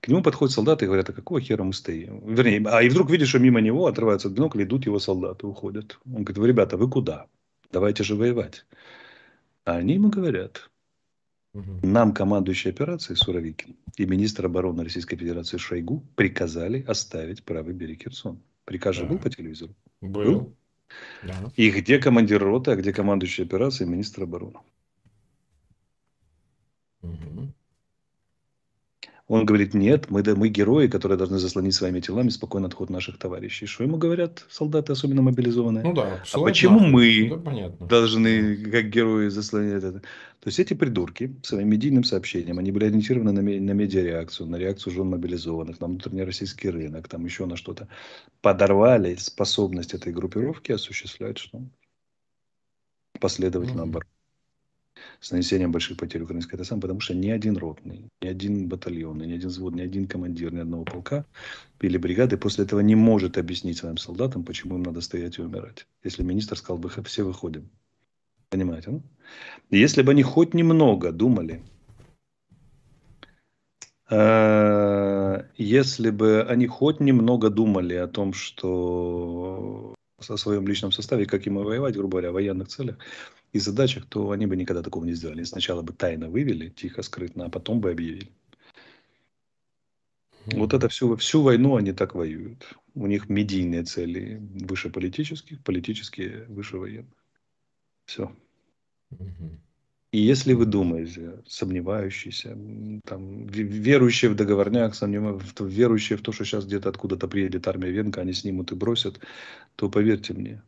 [0.00, 2.20] К нему подходят солдаты и говорят, а какого хера мы стоим?
[2.32, 5.98] Вернее, а и вдруг видишь, что мимо него отрываются от бинокля, идут его солдаты, уходят.
[6.06, 7.26] Он говорит, вы, ребята, вы куда?
[7.74, 8.64] Давайте же воевать.
[9.64, 10.70] А они ему говорят,
[11.82, 18.40] нам, командующий операцией Суровикин и министр обороны Российской Федерации Шойгу приказали оставить правый берег Херсон.
[18.64, 19.74] Приказ же был по телевизору?
[20.00, 20.24] Был.
[20.24, 20.56] был?
[21.24, 21.52] Да.
[21.56, 24.60] И где командир роты, а где командующий операцией министр обороны?
[27.02, 27.53] Угу.
[29.26, 33.64] Он говорит, нет, мы, мы герои, которые должны заслонить своими телами спокойно отход наших товарищей.
[33.64, 35.82] Что ему говорят солдаты, особенно мобилизованные?
[35.82, 36.22] Ну да.
[36.30, 36.90] А почему нахуй.
[36.90, 37.86] мы да, понятно.
[37.86, 40.00] должны, как герои, заслонять это?
[40.00, 44.92] То есть эти придурки своим медийным сообщением, они были ориентированы на, на медиареакцию, на реакцию
[44.92, 47.88] жен мобилизованных, на внутренний российский рынок, там еще на что-то.
[48.42, 51.62] Подорвали способность этой группировки осуществлять что?
[53.18, 53.88] Последовательно mm-hmm.
[53.88, 54.13] оборот
[55.20, 59.32] с нанесением больших потерь украинской ТСМ, потому что ни один ротный, ни один батальон, ни
[59.32, 61.24] один взвод, ни один командир, ни одного полка
[61.80, 65.86] или бригады после этого не может объяснить своим солдатам, почему им надо стоять и умирать.
[66.04, 67.68] Если министр сказал бы, все выходим.
[68.48, 68.90] Понимаете?
[68.90, 69.02] Ну?
[69.70, 71.62] Если бы они хоть немного думали,
[74.10, 79.83] э, если бы они хоть немного думали о том, что
[80.30, 82.98] о своем личном составе, как им воевать, грубо говоря, в военных целях,
[83.52, 85.44] и задачах, то они бы никогда такого не сделали.
[85.44, 88.30] Сначала бы тайно вывели, тихо, скрытно, а потом бы объявили.
[90.46, 90.58] Mm-hmm.
[90.58, 92.76] Вот это всю, всю войну они так воюют.
[92.94, 97.14] У них медийные цели выше политических, политические выше военных.
[98.04, 98.30] Все.
[99.12, 99.58] Mm-hmm.
[100.14, 102.56] И если вы думаете, сомневающиеся,
[103.04, 104.94] там, верующие в договорняк,
[105.58, 109.18] верующие в то, что сейчас где-то откуда-то приедет армия Венка, они снимут и бросят,
[109.74, 110.62] то поверьте мне,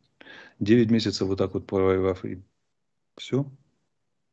[0.59, 2.43] 9 месяцев вот так вот провоевав и
[3.17, 3.49] все.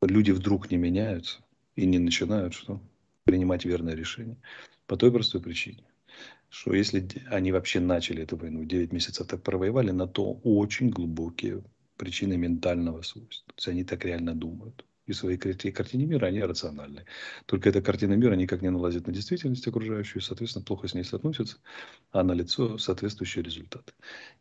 [0.01, 1.43] Люди вдруг не меняются
[1.75, 2.81] и не начинают что?
[3.23, 4.37] принимать верное решение.
[4.87, 5.83] По той простой причине,
[6.49, 11.63] что если они вообще начали эту войну, 9 месяцев так провоевали, на то очень глубокие
[11.97, 13.45] причины ментального свойства.
[13.49, 17.05] То есть они так реально думают и своей картине мира, они рациональны.
[17.45, 21.03] Только эта картина мира никак не налазит на действительность окружающую, и, соответственно, плохо с ней
[21.03, 21.57] соотносится,
[22.11, 23.93] а на лицо соответствующий результат.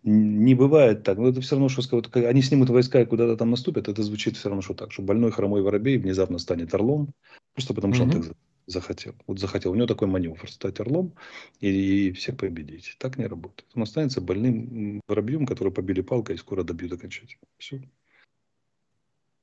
[0.02, 1.18] Не бывает так.
[1.18, 4.36] Но это все равно, что сказать, они снимут войска и куда-то там наступят, это звучит
[4.36, 7.12] все равно, что так, что больной хромой воробей внезапно станет орлом,
[7.54, 8.16] просто потому что угу.
[8.16, 8.32] он так
[8.66, 9.14] захотел.
[9.26, 9.72] Вот захотел.
[9.72, 11.14] У него такой маневр стать орлом
[11.60, 12.96] и, и всех победить.
[12.98, 13.68] Так не работает.
[13.74, 17.42] Он останется больным воробьем, который побили палкой и скоро добьют окончательно.
[17.58, 17.82] Все.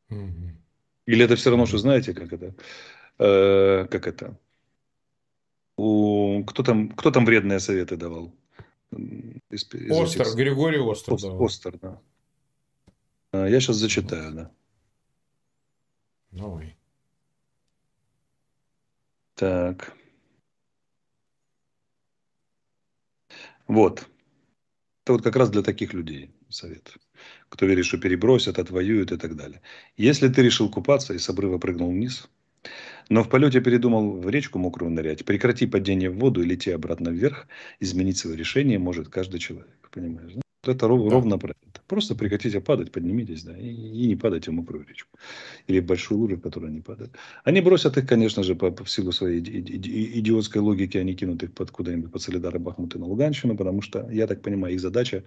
[0.09, 0.51] Угу.
[1.09, 2.53] Или это все равно, что знаете, как это?
[3.17, 4.37] Э, как это?
[5.75, 8.31] У, кто, там, кто там вредные советы давал?
[9.49, 10.35] Из, из Остер, этих...
[10.35, 11.15] Григорий Остер.
[11.15, 11.45] Ост, давал.
[11.45, 11.99] Остер, да.
[13.31, 14.51] А, я сейчас зачитаю, да.
[16.29, 16.77] Давай.
[19.33, 19.95] Так.
[23.67, 24.07] Вот.
[25.05, 26.97] Это вот как раз для таких людей совет
[27.49, 29.61] кто верит, что перебросят, отвоюют и так далее.
[29.97, 32.29] Если ты решил купаться и с обрыва прыгнул вниз,
[33.09, 37.09] но в полете передумал в речку мокрую нырять, прекрати падение в воду и лети обратно
[37.09, 37.47] вверх,
[37.79, 39.89] изменить свое решение может каждый человек.
[39.91, 40.41] Понимаешь, да?
[40.63, 41.09] Это ров, да.
[41.11, 41.81] ровно про это.
[41.87, 45.17] Просто прекратите падать, поднимитесь, да, и, и не падайте в мокрую речку.
[45.67, 47.15] Или в большую лужу, в которую они падают.
[47.45, 51.53] Они бросят их, конечно же, по, по в силу своей идиотской логики, они кинут их
[51.53, 55.23] под куда-нибудь под Солидары, Бахмуты на Луганщину, потому что, я так понимаю, их задача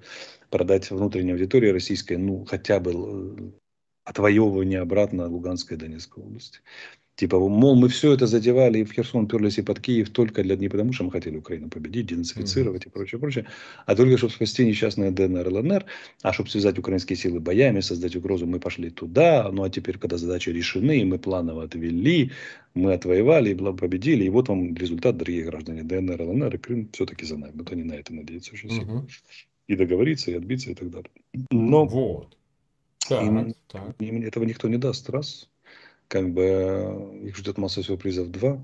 [0.50, 3.50] продать внутренней аудитории российской, ну, хотя бы э,
[4.04, 6.60] отвоевывание обратно Луганской и Донецкой области.
[7.14, 10.56] Типа, мол, мы все это задевали и в Херсон перлись и под Киев только для
[10.56, 12.88] не потому, что мы хотели Украину победить, денацифицировать mm-hmm.
[12.88, 13.46] и прочее, прочее,
[13.84, 15.84] а только чтобы спасти несчастные ДНР, ЛНР,
[16.22, 20.16] а чтобы связать украинские силы боями, создать угрозу, мы пошли туда, ну а теперь, когда
[20.16, 22.32] задачи решены, мы планово отвели,
[22.74, 27.26] мы отвоевали и победили, и вот вам результат, дорогие граждане, ДНР, ЛНР и Крым все-таки
[27.26, 27.52] за нами.
[27.54, 28.90] Вот они на это надеются очень сильно.
[28.90, 29.10] Mm-hmm.
[29.68, 31.10] И договориться, и отбиться, и так далее.
[31.50, 32.38] Но вот.
[33.06, 33.94] Так, им, так.
[34.00, 35.48] им этого никто не даст, раз
[36.12, 38.62] как бы э, их ждет масса сюрпризов два.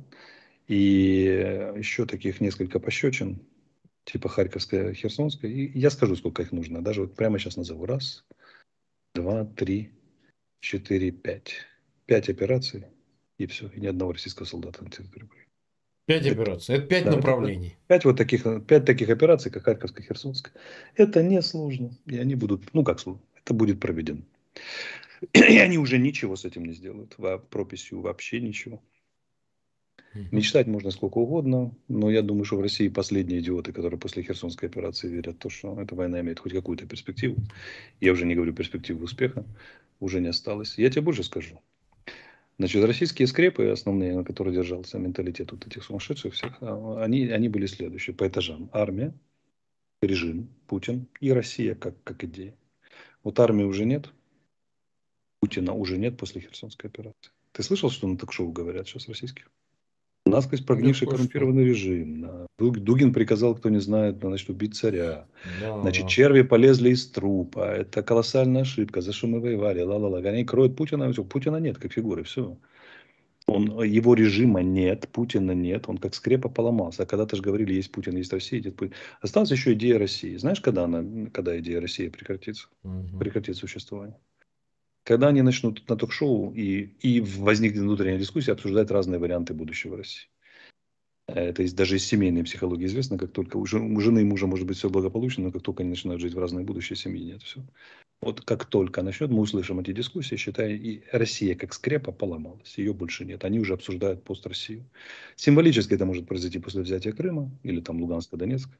[0.66, 3.40] И еще таких несколько пощечин,
[4.04, 5.50] типа Харьковская, Херсонская.
[5.50, 6.84] И я скажу, сколько их нужно.
[6.84, 7.86] Даже вот прямо сейчас назову.
[7.86, 8.26] Раз,
[9.14, 9.92] два, три,
[10.60, 11.54] четыре, пять.
[12.04, 12.84] Пять операций,
[13.38, 13.68] и все.
[13.68, 15.48] И ни одного российского солдата на территории Украины.
[16.04, 16.74] Пять операций.
[16.74, 17.68] Это пять да, направлений.
[17.68, 20.52] Это, пять вот таких, пять таких операций, как Харьковская, Херсонская.
[20.96, 21.96] Это не сложно.
[22.04, 24.20] И они будут, ну как сложно, это будет проведено.
[25.32, 27.14] И они уже ничего с этим не сделают.
[27.18, 28.82] Во прописью вообще ничего.
[30.32, 34.68] Мечтать можно сколько угодно, но я думаю, что в России последние идиоты, которые после Херсонской
[34.68, 37.36] операции верят в то, что эта война имеет хоть какую-то перспективу.
[38.00, 39.44] Я уже не говорю перспективу успеха,
[40.00, 40.78] уже не осталось.
[40.78, 41.60] Я тебе больше скажу.
[42.58, 47.48] Значит, российские скрепы, основные, на которых держался менталитет вот этих сумасшедших всех, а, они, они
[47.48, 48.68] были следующие по этажам.
[48.72, 49.14] Армия,
[50.02, 52.56] режим, Путин и Россия как, как идея.
[53.22, 54.10] Вот армии уже нет,
[55.48, 57.32] Путина уже нет после Херсонской операции.
[57.52, 59.50] Ты слышал, что на ток-шоу говорят сейчас российских?
[60.26, 62.46] Насквозь прогнивший коррумпированный режим.
[62.58, 65.26] Дугин приказал, кто не знает, значит, убить царя.
[65.62, 66.08] Да, значит, да.
[66.10, 67.60] черви полезли из трупа.
[67.60, 69.00] Это колоссальная ошибка.
[69.00, 69.80] За что мы воевали?
[69.80, 70.18] Ла-ла-ла.
[70.18, 71.10] Они кроют Путина.
[71.14, 72.24] Путина нет, как фигуры.
[72.24, 72.58] Все.
[73.46, 77.04] Он, его режима нет, Путина нет, он как скрепа поломался.
[77.04, 78.92] А когда-то же говорили, есть Путин, есть Россия, есть Путин.
[79.22, 80.36] Осталась еще идея России.
[80.36, 82.68] Знаешь, когда, она, когда идея России прекратится?
[82.82, 83.18] Угу.
[83.18, 84.18] Прекратит существование?
[85.08, 90.28] Когда они начнут на ток-шоу и, и возникнет внутренняя дискуссия, обсуждать разные варианты будущего России.
[91.26, 94.76] Это есть, даже из семейной психологии известно, как только у жены и мужа может быть
[94.76, 97.64] все благополучно, но как только они начинают жить в разные будущие семьи, нет все.
[98.20, 102.92] Вот как только начнет, мы услышим эти дискуссии, считая, и Россия как скрепа поломалась, ее
[102.92, 103.44] больше нет.
[103.44, 104.84] Они уже обсуждают пост-Россию.
[105.36, 108.76] Символически это может произойти после взятия Крыма или там Луганска, Донецка.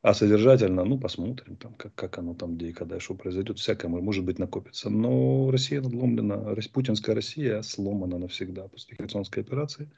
[0.00, 3.58] А содержательно, ну, посмотрим, там, как, как оно там, где и когда, что произойдет.
[3.58, 4.90] Всякое, может быть, накопится.
[4.90, 9.90] Но Россия надломлена, путинская Россия сломана навсегда после Херсонской операции.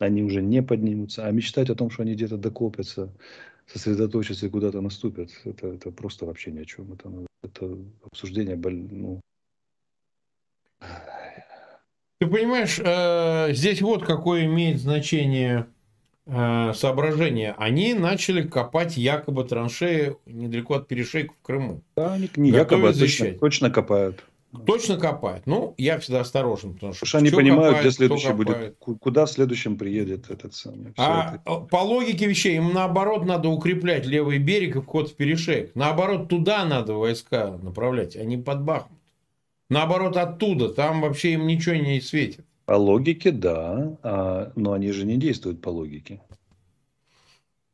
[0.00, 1.26] Они уже не поднимутся.
[1.26, 3.12] А мечтать о том, что они где-то докопятся,
[3.66, 6.92] сосредоточатся и куда-то наступят, это, это просто вообще ни о чем.
[6.92, 9.20] Это, ну, это обсуждение, ну,
[12.20, 15.66] ты понимаешь, э, здесь вот какое имеет значение
[16.26, 21.82] соображения, они начали копать якобы траншеи недалеко от перешейка в Крыму.
[21.96, 24.24] Да, они не якобы, а точно, точно копают.
[24.66, 25.46] Точно копают.
[25.46, 29.30] Ну, я всегда осторожен, потому что, что они понимают, копает, где следующий будет, куда в
[29.30, 30.92] следующем приедет этот самый.
[30.96, 31.60] А это.
[31.66, 35.72] по логике вещей им наоборот надо укреплять левый берег и вход в перешейк.
[35.74, 38.98] Наоборот, туда надо войска направлять, а не под Бахмут.
[39.70, 40.68] Наоборот, оттуда.
[40.68, 42.44] Там вообще им ничего не светит.
[42.66, 46.20] По логике, да, а, но они же не действуют по логике.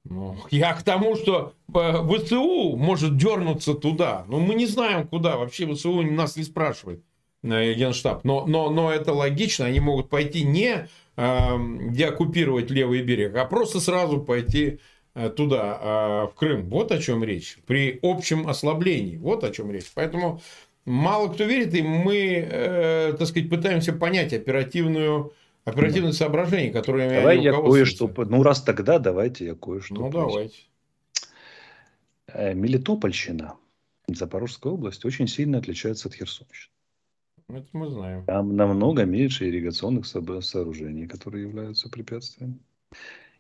[0.05, 4.25] Ну, я к тому, что э, ВСУ может дернуться туда.
[4.29, 5.37] Но мы не знаем, куда.
[5.37, 7.05] Вообще ВСУ нас не спрашивает
[7.43, 8.25] э, Генштаб.
[8.25, 9.67] Но, но, но это логично.
[9.67, 11.59] Они могут пойти не э,
[11.91, 14.81] деоккупировать левый берег, а просто сразу пойти
[15.15, 16.71] э, туда, э, в Крым.
[16.71, 17.59] Вот о чем речь.
[17.67, 19.19] При общем ослаблении.
[19.19, 19.91] Вот о чем речь.
[19.95, 20.41] Поэтому
[20.85, 25.33] мало кто верит, и мы, э, так сказать, пытаемся понять оперативную
[25.65, 28.13] оперативное соображение, которое Давай я кое-что...
[28.17, 29.95] Ну, раз тогда, давайте я кое-что...
[29.95, 30.63] Ну, давайте.
[32.29, 33.57] Э, Мелитопольщина,
[34.09, 36.73] Запорожская область, очень сильно отличается от Херсонщины.
[37.49, 38.25] Это мы знаем.
[38.27, 42.61] Там намного меньше ирригационных сооружений, которые являются препятствием.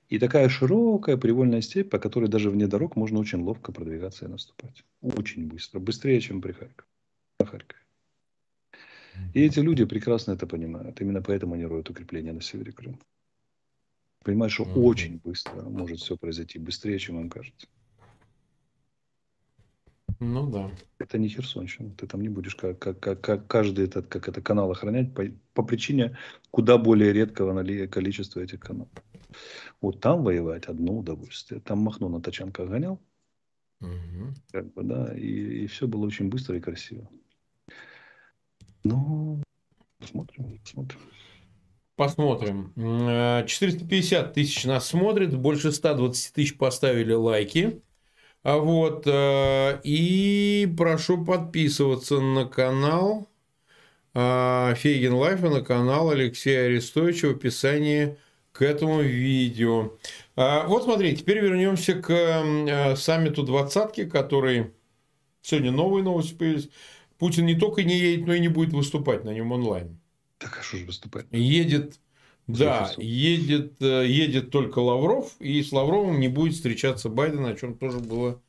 [0.08, 4.28] И такая широкая привольная степь, по которой даже вне дорог можно очень ловко продвигаться и
[4.28, 4.82] наступать.
[5.00, 5.78] Очень быстро.
[5.78, 6.89] Быстрее, чем при Харькове.
[7.44, 7.80] Харькове.
[9.34, 11.00] И эти люди прекрасно это понимают.
[11.00, 12.98] Именно поэтому они роют укрепления на севере Крыма.
[14.24, 14.82] Понимаешь, что mm-hmm.
[14.82, 17.66] очень быстро может все произойти, быстрее, чем вам кажется.
[20.18, 20.70] Ну да.
[20.98, 21.94] Это не Херсонщина.
[21.94, 25.24] Ты там не будешь как, как, как, как каждый этот как это канал охранять по,
[25.54, 26.18] по причине
[26.50, 28.90] куда более редкого количества этих каналов.
[29.80, 31.60] Вот там воевать одно удовольствие.
[31.62, 33.00] Там Махно на тачанках гонял.
[33.80, 34.34] Угу.
[34.52, 37.08] Как бы, да, и, и все было очень быстро и красиво.
[38.84, 39.42] Ну,
[39.98, 41.00] посмотрим, посмотрим.
[41.96, 42.72] Посмотрим.
[43.46, 47.82] 450 э, тысяч нас смотрит, больше 120 тысяч поставили лайки.
[48.42, 53.28] А вот, э, и прошу подписываться на канал.
[54.14, 58.18] а, Фейгин Live на канал Алексея Арестовича в описании
[58.52, 59.98] к этому видео.
[60.36, 64.72] А, вот смотри, теперь вернемся к саммиту двадцатки, который
[65.42, 66.70] сегодня новые новости появились.
[67.20, 70.00] Путин не только не едет, но и не будет выступать на нем онлайн.
[70.38, 71.26] Так а что же выступать?
[71.30, 72.00] Едет,
[72.46, 77.76] да, едет, э, едет только Лавров, и с Лавровым не будет встречаться Байден, о чем
[77.76, 78.40] тоже было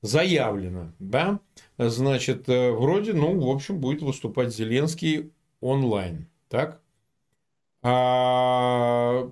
[0.00, 1.40] заявлено, да,
[1.76, 6.80] значит, э, вроде, ну, в общем, будет выступать Зеленский онлайн, так?
[7.82, 9.28] А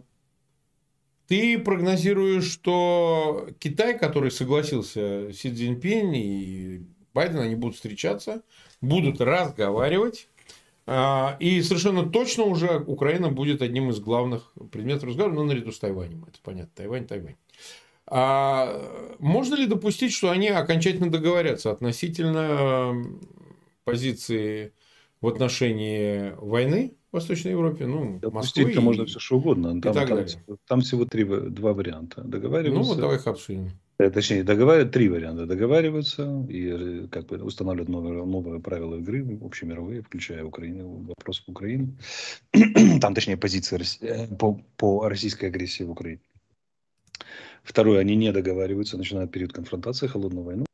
[1.28, 8.42] ты прогнозируешь, что Китай, который согласился Си Цзиньпинь и Байден, они будут встречаться,
[8.80, 10.28] будут разговаривать,
[10.86, 15.78] а, и совершенно точно уже Украина будет одним из главных предметов разговора, ну, наряду с
[15.78, 17.36] Тайванем, это понятно, Тайвань, Тайвань.
[18.06, 23.04] А можно ли допустить, что они окончательно договорятся относительно
[23.84, 24.72] позиции
[25.20, 29.80] в отношении войны в Восточной Европе, ну, Допустить то можно все что угодно.
[29.80, 30.26] Там, там,
[30.66, 32.22] там всего три, два варианта.
[32.22, 32.80] Договариваться.
[32.80, 33.72] Ну, вот давай их обсудим.
[33.98, 35.46] Э, точнее, договаривать три варианта.
[35.46, 41.96] Договариваться и э, как бы устанавливать новые, новые правила игры, общемировые, включая Украину, вопрос Украины.
[43.00, 46.20] Там, точнее, позиция э, по, по российской агрессии в Украине.
[47.64, 50.64] Второе, они не договариваются, начинают период конфронтации, холодную войну.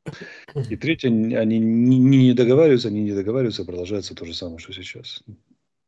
[0.69, 5.25] И третье, они не договариваются, они не договариваются, продолжается то же самое, что сейчас.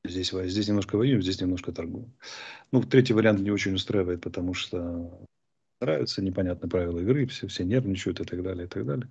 [0.04, 2.12] Здесь, здесь немножко воюем, здесь немножко торгуем.
[2.72, 5.20] Ну, третий вариант не очень устраивает, потому что
[5.80, 9.08] нравятся непонятные правила игры, все, все нервничают и так далее, и так далее.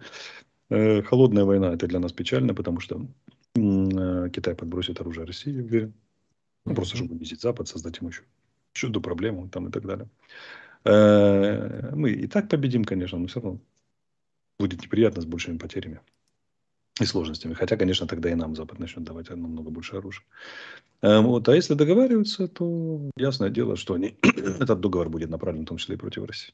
[0.69, 3.07] Э, холодная война, это для нас печально, потому что
[3.55, 5.93] э, Китай подбросит оружие России, уверен.
[6.65, 8.23] Ну, просто чтобы унизить Запад, создать ему еще,
[8.73, 10.09] еще до проблему там и так далее.
[10.83, 13.59] Э, мы и так победим, конечно, но все равно
[14.59, 15.99] будет неприятно с большими потерями
[16.99, 17.53] и сложностями.
[17.53, 20.25] Хотя, конечно, тогда и нам Запад начнет давать намного больше оружия.
[21.01, 21.47] Э, вот.
[21.49, 25.95] А если договариваются, то ясное дело, что они, этот договор будет направлен в том числе
[25.95, 26.53] и против России.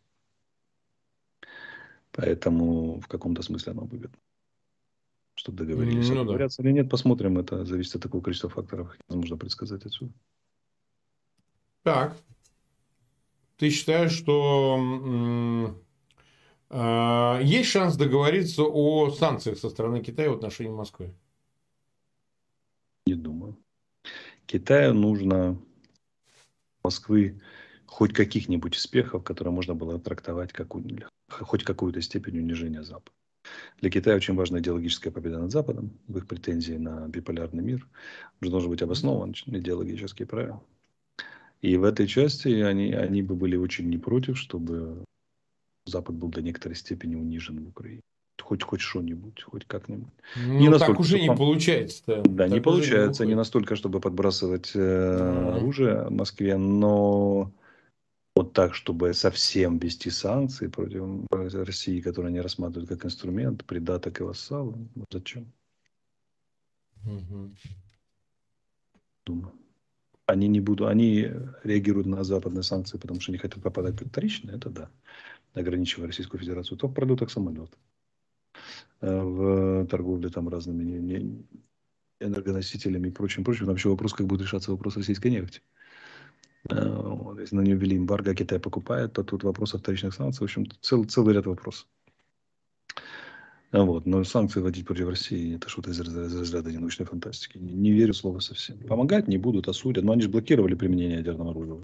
[2.11, 4.17] Поэтому в каком-то смысле оно выгодно.
[5.35, 6.09] Чтобы договорились.
[6.09, 6.69] Ну, договорятся да.
[6.69, 7.37] или нет, посмотрим.
[7.37, 8.97] Это зависит от такого количества факторов.
[9.07, 10.11] Невозможно предсказать отсюда.
[11.83, 12.17] Так,
[13.57, 15.75] ты считаешь, что
[16.71, 21.13] есть шанс договориться о санкциях со стороны Китая в отношении Москвы?
[23.05, 23.57] Не думаю.
[24.45, 25.57] Китаю нужно
[26.83, 27.41] Москвы
[27.85, 30.73] хоть каких-нибудь успехов, которые можно было трактовать как
[31.29, 33.11] хоть какую-то степень унижения Запада.
[33.79, 37.87] Для Китая очень важна идеологическая победа над Западом в их претензии на биполярный мир.
[38.39, 40.61] Уже должен быть обоснован идеологические правила.
[41.61, 45.03] И в этой части они, они бы были очень не против, чтобы
[45.91, 48.01] Запад был до некоторой степени унижен в Украине.
[48.41, 50.11] Хоть хоть что-нибудь, хоть как-нибудь.
[50.35, 52.03] Ну, не настолько, так уже не получается.
[52.07, 53.23] Да, да не получается.
[53.23, 57.51] Не, не настолько, чтобы подбрасывать э, оружие в Москве, но
[58.35, 64.23] вот так, чтобы совсем ввести санкции против России, которые они рассматривают как инструмент, придаток и
[64.23, 64.75] вассал.
[65.11, 65.51] Зачем?
[67.05, 67.51] Угу.
[69.25, 69.53] Думаю
[70.31, 71.29] они не будут, они
[71.63, 74.89] реагируют на западные санкции, потому что не хотят попадать под вторичные, это да,
[75.53, 77.71] ограничивая Российскую Федерацию, то в пролетах самолет,
[79.01, 81.45] э, в торговле там разными не, не,
[82.19, 83.65] энергоносителями и прочим, прочим.
[83.65, 85.61] Там еще вопрос, как будет решаться вопрос российской нефти.
[86.69, 90.41] Э, если на нее ввели эмбарго, а Китай покупает, то тут вопрос о вторичных санкциях.
[90.41, 91.87] В общем, цел, целый ряд вопросов.
[93.71, 94.05] Вот.
[94.05, 97.57] Но санкции вводить против России– это что-то из разряда ненаучной фантастики.
[97.57, 98.77] Не, не верю слово совсем.
[98.79, 100.03] Помогать не будут, осудят.
[100.03, 101.81] Но они же блокировали применение ядерного оружия.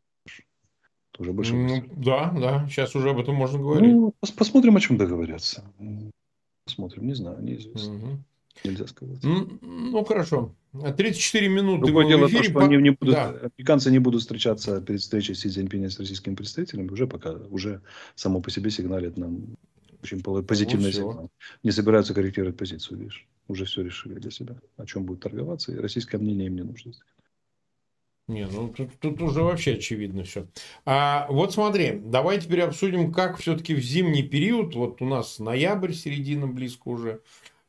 [1.20, 2.68] Уже больше ну, да, да.
[2.70, 3.92] Сейчас уже об этом можно говорить.
[3.92, 5.64] Ну, пос посмотрим, о чем договорятся.
[6.66, 7.08] Посмотрим.
[7.08, 7.96] Не знаю, неизвестно.
[7.96, 8.18] Угу.
[8.64, 9.24] Нельзя сказать.
[9.24, 10.54] Ну, ну, хорошо.
[10.74, 12.44] 34 минуты Другое дело, эфире.
[12.44, 13.30] То, что они не будут, да.
[13.30, 17.82] американцы не будут встречаться перед встречей Си Цзиньпиня с российскими представителями, уже пока, уже
[18.16, 19.58] само по себе сигналит нам
[20.04, 21.32] очень позитивный ну, сигнал.
[21.64, 23.28] Не собираются корректировать позицию, видишь.
[23.48, 24.56] Уже все решили для себя.
[24.78, 25.72] О чем будет торговаться.
[25.72, 26.94] И российское мнение им не нужно.
[28.28, 30.48] Не, ну тут, тут уже вообще очевидно все.
[30.86, 35.94] А вот смотри, давай теперь обсудим, как все-таки в зимний период, вот у нас ноябрь,
[35.94, 37.22] середина близко уже,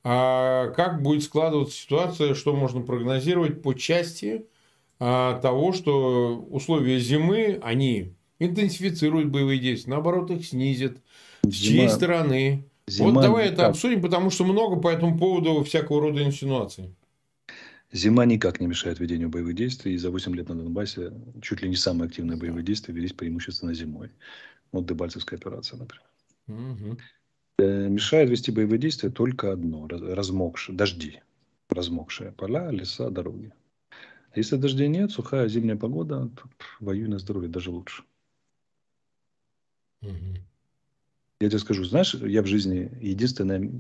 [0.03, 4.47] а как будет складываться ситуация, что можно прогнозировать по части
[4.99, 10.99] а, того, что условия зимы, они интенсифицируют боевые действия, наоборот, их снизят,
[11.43, 12.65] с чьей стороны?
[12.89, 16.95] Зима вот давай это обсудим, потому что много по этому поводу всякого рода инсинуаций.
[17.91, 19.95] Зима никак не мешает ведению боевых действий.
[19.95, 23.73] И за 8 лет на Донбассе чуть ли не самые активные боевые действия велись преимущественно
[23.75, 24.11] зимой.
[24.73, 26.07] Вот Дебальцевская операция, например.
[26.49, 26.99] Угу.
[27.61, 29.89] Мешает вести боевые действия только одно.
[29.89, 31.23] Размокшие, дожди.
[31.71, 33.53] Размокшие поля, леса, дороги.
[34.35, 36.43] Если дождей нет, сухая зимняя погода, то
[36.81, 38.05] воюй на здоровье, даже лучше.
[40.03, 40.37] Угу.
[41.41, 43.71] Я тебе скажу, знаешь, я в жизни единственное...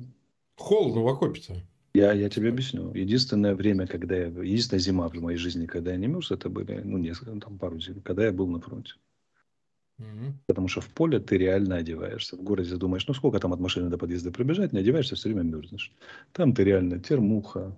[0.56, 1.62] Холодно в окопе-то.
[1.98, 2.94] Я, я тебе объясню.
[2.94, 4.26] Единственное время, когда я...
[4.26, 7.80] Единственная зима в моей жизни, когда я не мерз, это были, ну, несколько, там, пару
[7.80, 8.94] зим, когда я был на фронте.
[9.98, 10.34] Угу.
[10.46, 12.36] Потому что в поле ты реально одеваешься.
[12.36, 15.42] В городе думаешь, ну, сколько там от машины до подъезда пробежать, не одеваешься, все время
[15.42, 15.92] мерзнешь.
[16.32, 17.76] Там ты реально термуха,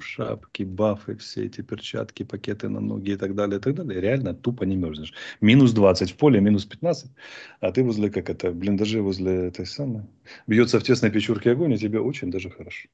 [0.00, 4.00] шапки, бафы, все эти перчатки, пакеты на ноги и так далее, и так далее.
[4.00, 5.14] Реально тупо не мерзнешь.
[5.40, 7.12] Минус 20 в поле, минус 15,
[7.60, 10.02] а ты возле, как это, блиндажи возле этой самой.
[10.48, 12.88] Бьется в тесной печурке огонь, и тебе очень даже хорошо.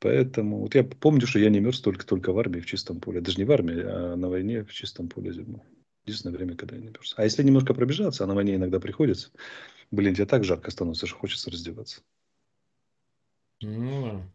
[0.00, 3.20] Поэтому, вот я помню, что я не мерз только, только в армии в чистом поле.
[3.20, 5.62] Даже не в армии, а на войне в чистом поле зимой.
[6.04, 7.14] Единственное время, когда я не мерз.
[7.16, 9.30] А если немножко пробежаться, а на войне иногда приходится,
[9.90, 12.02] блин, тебе так жарко становится, что хочется раздеваться.
[13.62, 14.28] Ну да.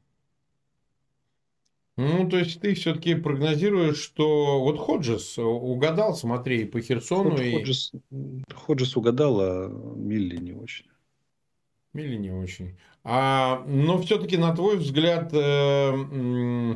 [1.98, 7.32] Ну, то есть ты все-таки прогнозируешь, что вот Ходжес угадал, смотри, по Херсону.
[7.32, 7.52] Ход, и...
[7.52, 7.92] Ходжес,
[8.56, 10.86] Ходжес угадал, а Милли не очень.
[11.94, 12.76] Милли не очень.
[13.04, 16.76] А, но все-таки, на твой взгляд, э,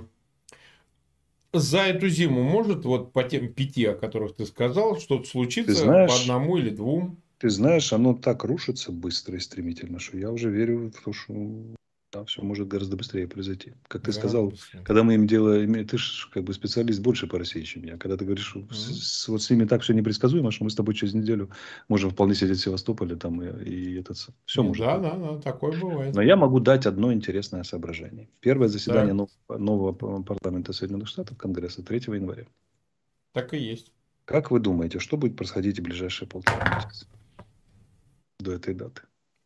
[1.54, 6.10] за эту зиму может вот по тем пяти, о которых ты сказал, что-то случится знаешь,
[6.10, 7.18] по одному или двум?
[7.38, 11.34] Ты знаешь, оно так рушится быстро и стремительно, что я уже верю в то, что
[12.14, 13.74] там все может гораздо быстрее произойти.
[13.88, 14.84] Как ты да, сказал, быстрее.
[14.84, 17.98] когда мы им делаем, ты же как бы специалист больше по России, чем я.
[17.98, 18.72] Когда ты говоришь, mm-hmm.
[18.72, 21.50] с, вот с ними так все непредсказуемо, что мы с тобой через неделю
[21.90, 24.86] можем вполне сидеть в Севастополе там и, и этот все ну, может.
[24.86, 25.12] Да, быть.
[25.12, 26.16] да, да, такое бывает.
[26.16, 28.30] Но я могу дать одно интересное соображение.
[28.42, 29.58] Первое заседание да.
[29.58, 32.46] нового, нового парламента Соединенных Штатов, Конгресса, 3 января.
[33.32, 33.92] Так и есть.
[34.26, 37.08] Как вы думаете, что будет происходить в ближайшие полтора месяца
[38.40, 39.02] до этой даты?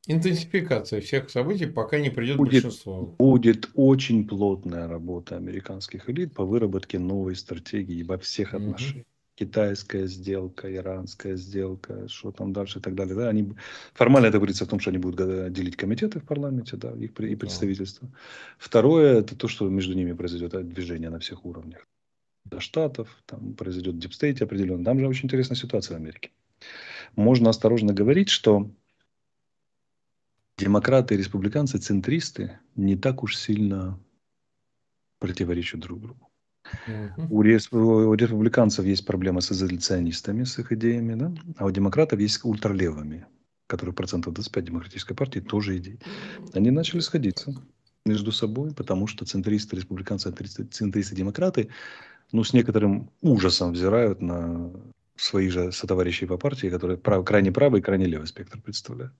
[0.09, 3.15] Интенсификация всех событий, пока не придет будет, большинство.
[3.19, 8.63] Будет очень плотная работа американских элит по выработке новой стратегии во всех угу.
[8.63, 9.05] отношениях.
[9.35, 13.15] Китайская сделка, иранская сделка, что там дальше и так далее.
[13.15, 13.53] Да, они,
[13.93, 17.35] формально это говорится о том, что они будут делить комитеты в парламенте да, их, и
[17.35, 18.07] представительства.
[18.07, 18.17] Да.
[18.57, 21.85] Второе, это то, что между ними произойдет движение на всех уровнях.
[22.45, 24.83] До штатов, там произойдет deep state определенно.
[24.85, 26.31] Там же очень интересная ситуация в Америке.
[27.15, 28.71] Можно осторожно говорить, что
[30.57, 33.99] демократы и республиканцы, центристы, не так уж сильно
[35.19, 36.29] противоречат друг другу.
[37.29, 37.73] У, респ...
[37.73, 41.33] у республиканцев есть проблема с изоляционистами, с их идеями, да?
[41.57, 43.25] а у демократов есть ультралевыми,
[43.67, 45.99] которые процентов 25 демократической партии тоже идеи.
[46.53, 47.55] Они начали сходиться
[48.05, 51.69] между собой, потому что центристы, республиканцы, центристы, демократы,
[52.33, 54.71] ну, с некоторым ужасом взирают на
[55.15, 59.13] своих же сотоварищей по партии, которые прав, крайне правый и крайне левый спектр представляют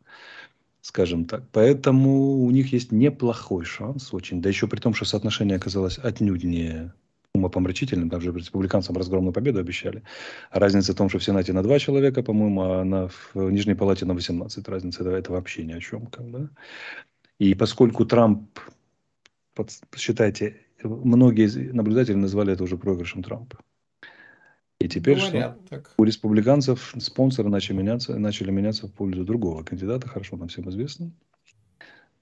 [0.88, 1.44] скажем так.
[1.52, 4.42] Поэтому у них есть неплохой шанс очень.
[4.42, 6.94] Да еще при том, что соотношение оказалось отнюдь не
[7.34, 8.10] умопомрачительным.
[8.10, 10.04] Там же республиканцам разгромную победу обещали.
[10.50, 13.76] А разница в том, что в Сенате на два человека, по-моему, а на, в Нижней
[13.76, 14.68] Палате на 18.
[14.70, 16.08] Разница это, это вообще ни о чем.
[16.20, 16.50] Бы.
[17.38, 18.58] И поскольку Трамп,
[19.94, 23.60] считайте, многие наблюдатели назвали это уже проигрышем Трампа.
[24.80, 25.94] И теперь Говорят, что так.
[25.98, 31.12] у республиканцев спонсоры начали меняться, начали меняться в пользу другого кандидата, хорошо нам всем известно.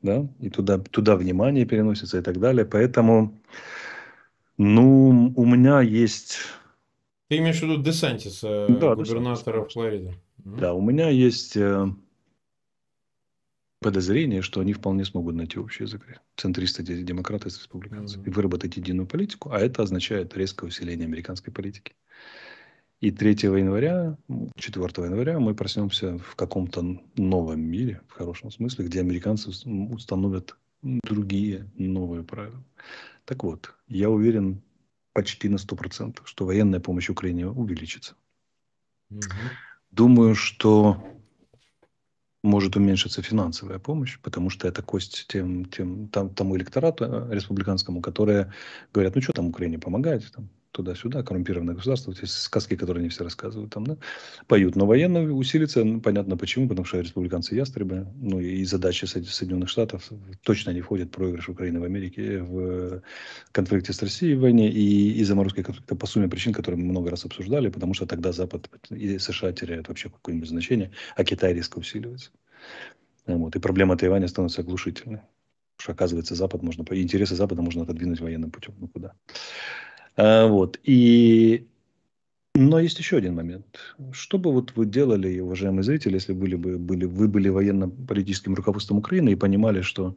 [0.01, 0.27] Да?
[0.39, 2.65] И туда, туда внимание переносится и так далее.
[2.65, 3.37] Поэтому,
[4.57, 6.37] ну, у меня есть...
[7.27, 9.73] Ты имеешь в виду Десантиса, да, губернатора Десантис.
[9.73, 10.13] Флориды?
[10.37, 11.87] Да, у меня есть э,
[13.81, 16.21] подозрение, что они вполне смогут найти общий язык.
[16.37, 18.23] Центристы, демократы с республиканцами.
[18.23, 18.27] Mm-hmm.
[18.27, 19.51] И выработать единую политику.
[19.51, 21.95] А это означает резкое усиление американской политики.
[23.01, 24.17] И 3 января,
[24.55, 31.69] 4 января мы проснемся в каком-то новом мире, в хорошем смысле, где американцы установят другие
[31.77, 32.63] новые правила.
[33.25, 34.61] Так вот, я уверен
[35.13, 38.15] почти на 100%, что военная помощь Украине увеличится.
[39.09, 39.21] Угу.
[39.91, 41.03] Думаю, что
[42.43, 48.01] может уменьшиться финансовая помощь, потому что это кость тем, тем, там, тому электорату э, республиканскому,
[48.01, 48.53] которые
[48.93, 53.09] говорят, ну что там Украине помогает, там, туда-сюда, коррумпированное государство, вот эти сказки, которые они
[53.09, 53.97] все рассказывают там, да,
[54.47, 54.75] поют.
[54.75, 60.11] Но военно усилится, ну, понятно почему, потому что республиканцы ястребы, ну и задачи Соединенных Штатов
[60.43, 63.01] точно не входят проигрыш Украины в Америке в
[63.51, 67.09] конфликте с Россией в войне и из-за заморозки конфликта по сумме причин, которые мы много
[67.09, 71.79] раз обсуждали, потому что тогда Запад и США теряют вообще какое-нибудь значение, а Китай резко
[71.79, 72.31] усиливается.
[73.27, 73.55] Вот.
[73.55, 75.21] И проблема Тайваня становится оглушительной.
[75.75, 78.75] Потому что, оказывается, Запад можно, интересы Запада можно отодвинуть военным путем.
[78.79, 79.13] Ну куда?
[80.15, 80.79] А, вот.
[80.83, 81.67] И...
[82.55, 83.65] Но есть еще один момент.
[84.13, 88.99] Что бы вот вы делали, уважаемые зрители, если были бы, были, вы были военно-политическим руководством
[88.99, 90.15] Украины и понимали, что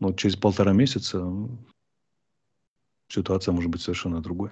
[0.00, 1.30] ну, через полтора месяца
[3.08, 4.50] ситуация может быть совершенно другой.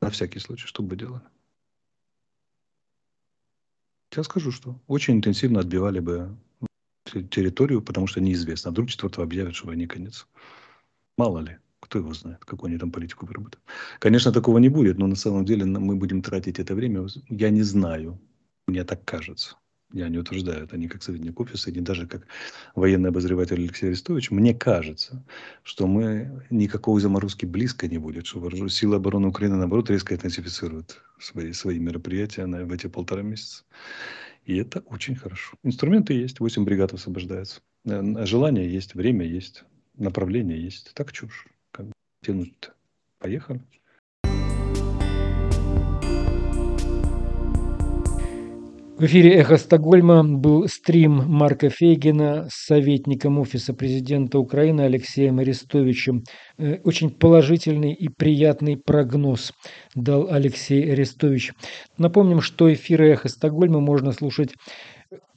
[0.00, 1.22] На всякий случай, что бы вы делали?
[4.16, 6.36] Я скажу, что очень интенсивно отбивали бы
[7.04, 8.68] территорию, потому что неизвестно.
[8.68, 10.26] А вдруг четвертого объявят, что войне конец.
[11.18, 11.58] Мало ли.
[11.84, 13.62] Кто его знает, какую они там политику выработают.
[13.98, 17.06] Конечно, такого не будет, но на самом деле мы будем тратить это время.
[17.28, 18.18] Я не знаю.
[18.66, 19.56] Мне так кажется.
[19.92, 22.26] Я не утверждаю это ни как советник офиса, ни даже как
[22.74, 24.30] военный обозреватель Алексей Арестович.
[24.30, 25.22] Мне кажется,
[25.62, 31.52] что мы никакой заморозки близко не будет, что силы обороны Украины, наоборот, резко интенсифицируют свои,
[31.52, 33.64] свои мероприятия на, в эти полтора месяца.
[34.46, 35.58] И это очень хорошо.
[35.62, 37.60] Инструменты есть, 8 бригад освобождается.
[37.84, 39.64] Э, желание есть, время есть,
[39.98, 40.92] направление есть.
[40.94, 41.46] Так чушь
[42.24, 42.70] тянуть
[43.18, 43.60] Поехали.
[48.96, 56.22] В эфире «Эхо Стокгольма» был стрим Марка Фейгина с советником Офиса президента Украины Алексеем Арестовичем.
[56.58, 59.52] Э, очень положительный и приятный прогноз
[59.96, 61.54] дал Алексей Арестович.
[61.98, 64.54] Напомним, что эфиры «Эхо Стокгольма» можно слушать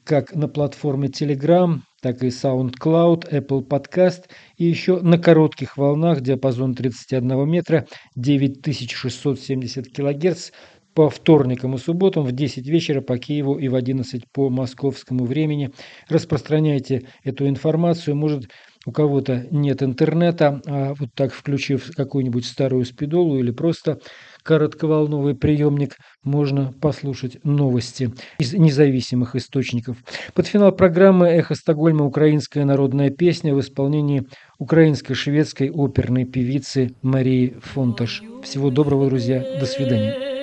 [0.07, 4.23] как на платформе Telegram, так и SoundCloud, Apple Podcast
[4.55, 7.85] и еще на коротких волнах диапазон 31 метра
[8.15, 10.51] 9670 килогерц
[10.93, 15.71] по вторникам и субботам в 10 вечера по Киеву и в 11 по московскому времени.
[16.07, 18.15] Распространяйте эту информацию.
[18.15, 18.49] Может,
[18.85, 23.99] у кого-то нет интернета, а вот так включив какую-нибудь старую спидолу или просто
[24.47, 29.97] коротковолновый приемник, можно послушать новости из независимых источников.
[30.33, 32.05] Под финал программы «Эхо Стокгольма.
[32.05, 34.23] Украинская народная песня» в исполнении
[34.57, 38.23] украинско-шведской оперной певицы Марии Фонташ.
[38.41, 39.45] Всего доброго, друзья.
[39.59, 40.36] До свидания.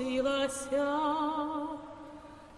[0.00, 0.98] Просилася,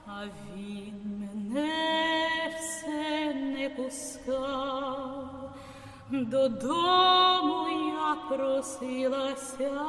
[0.07, 0.25] а
[0.55, 5.55] він мене все не пускав,
[6.11, 9.81] додому я просилася,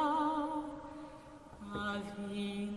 [1.74, 1.94] а
[2.30, 2.73] він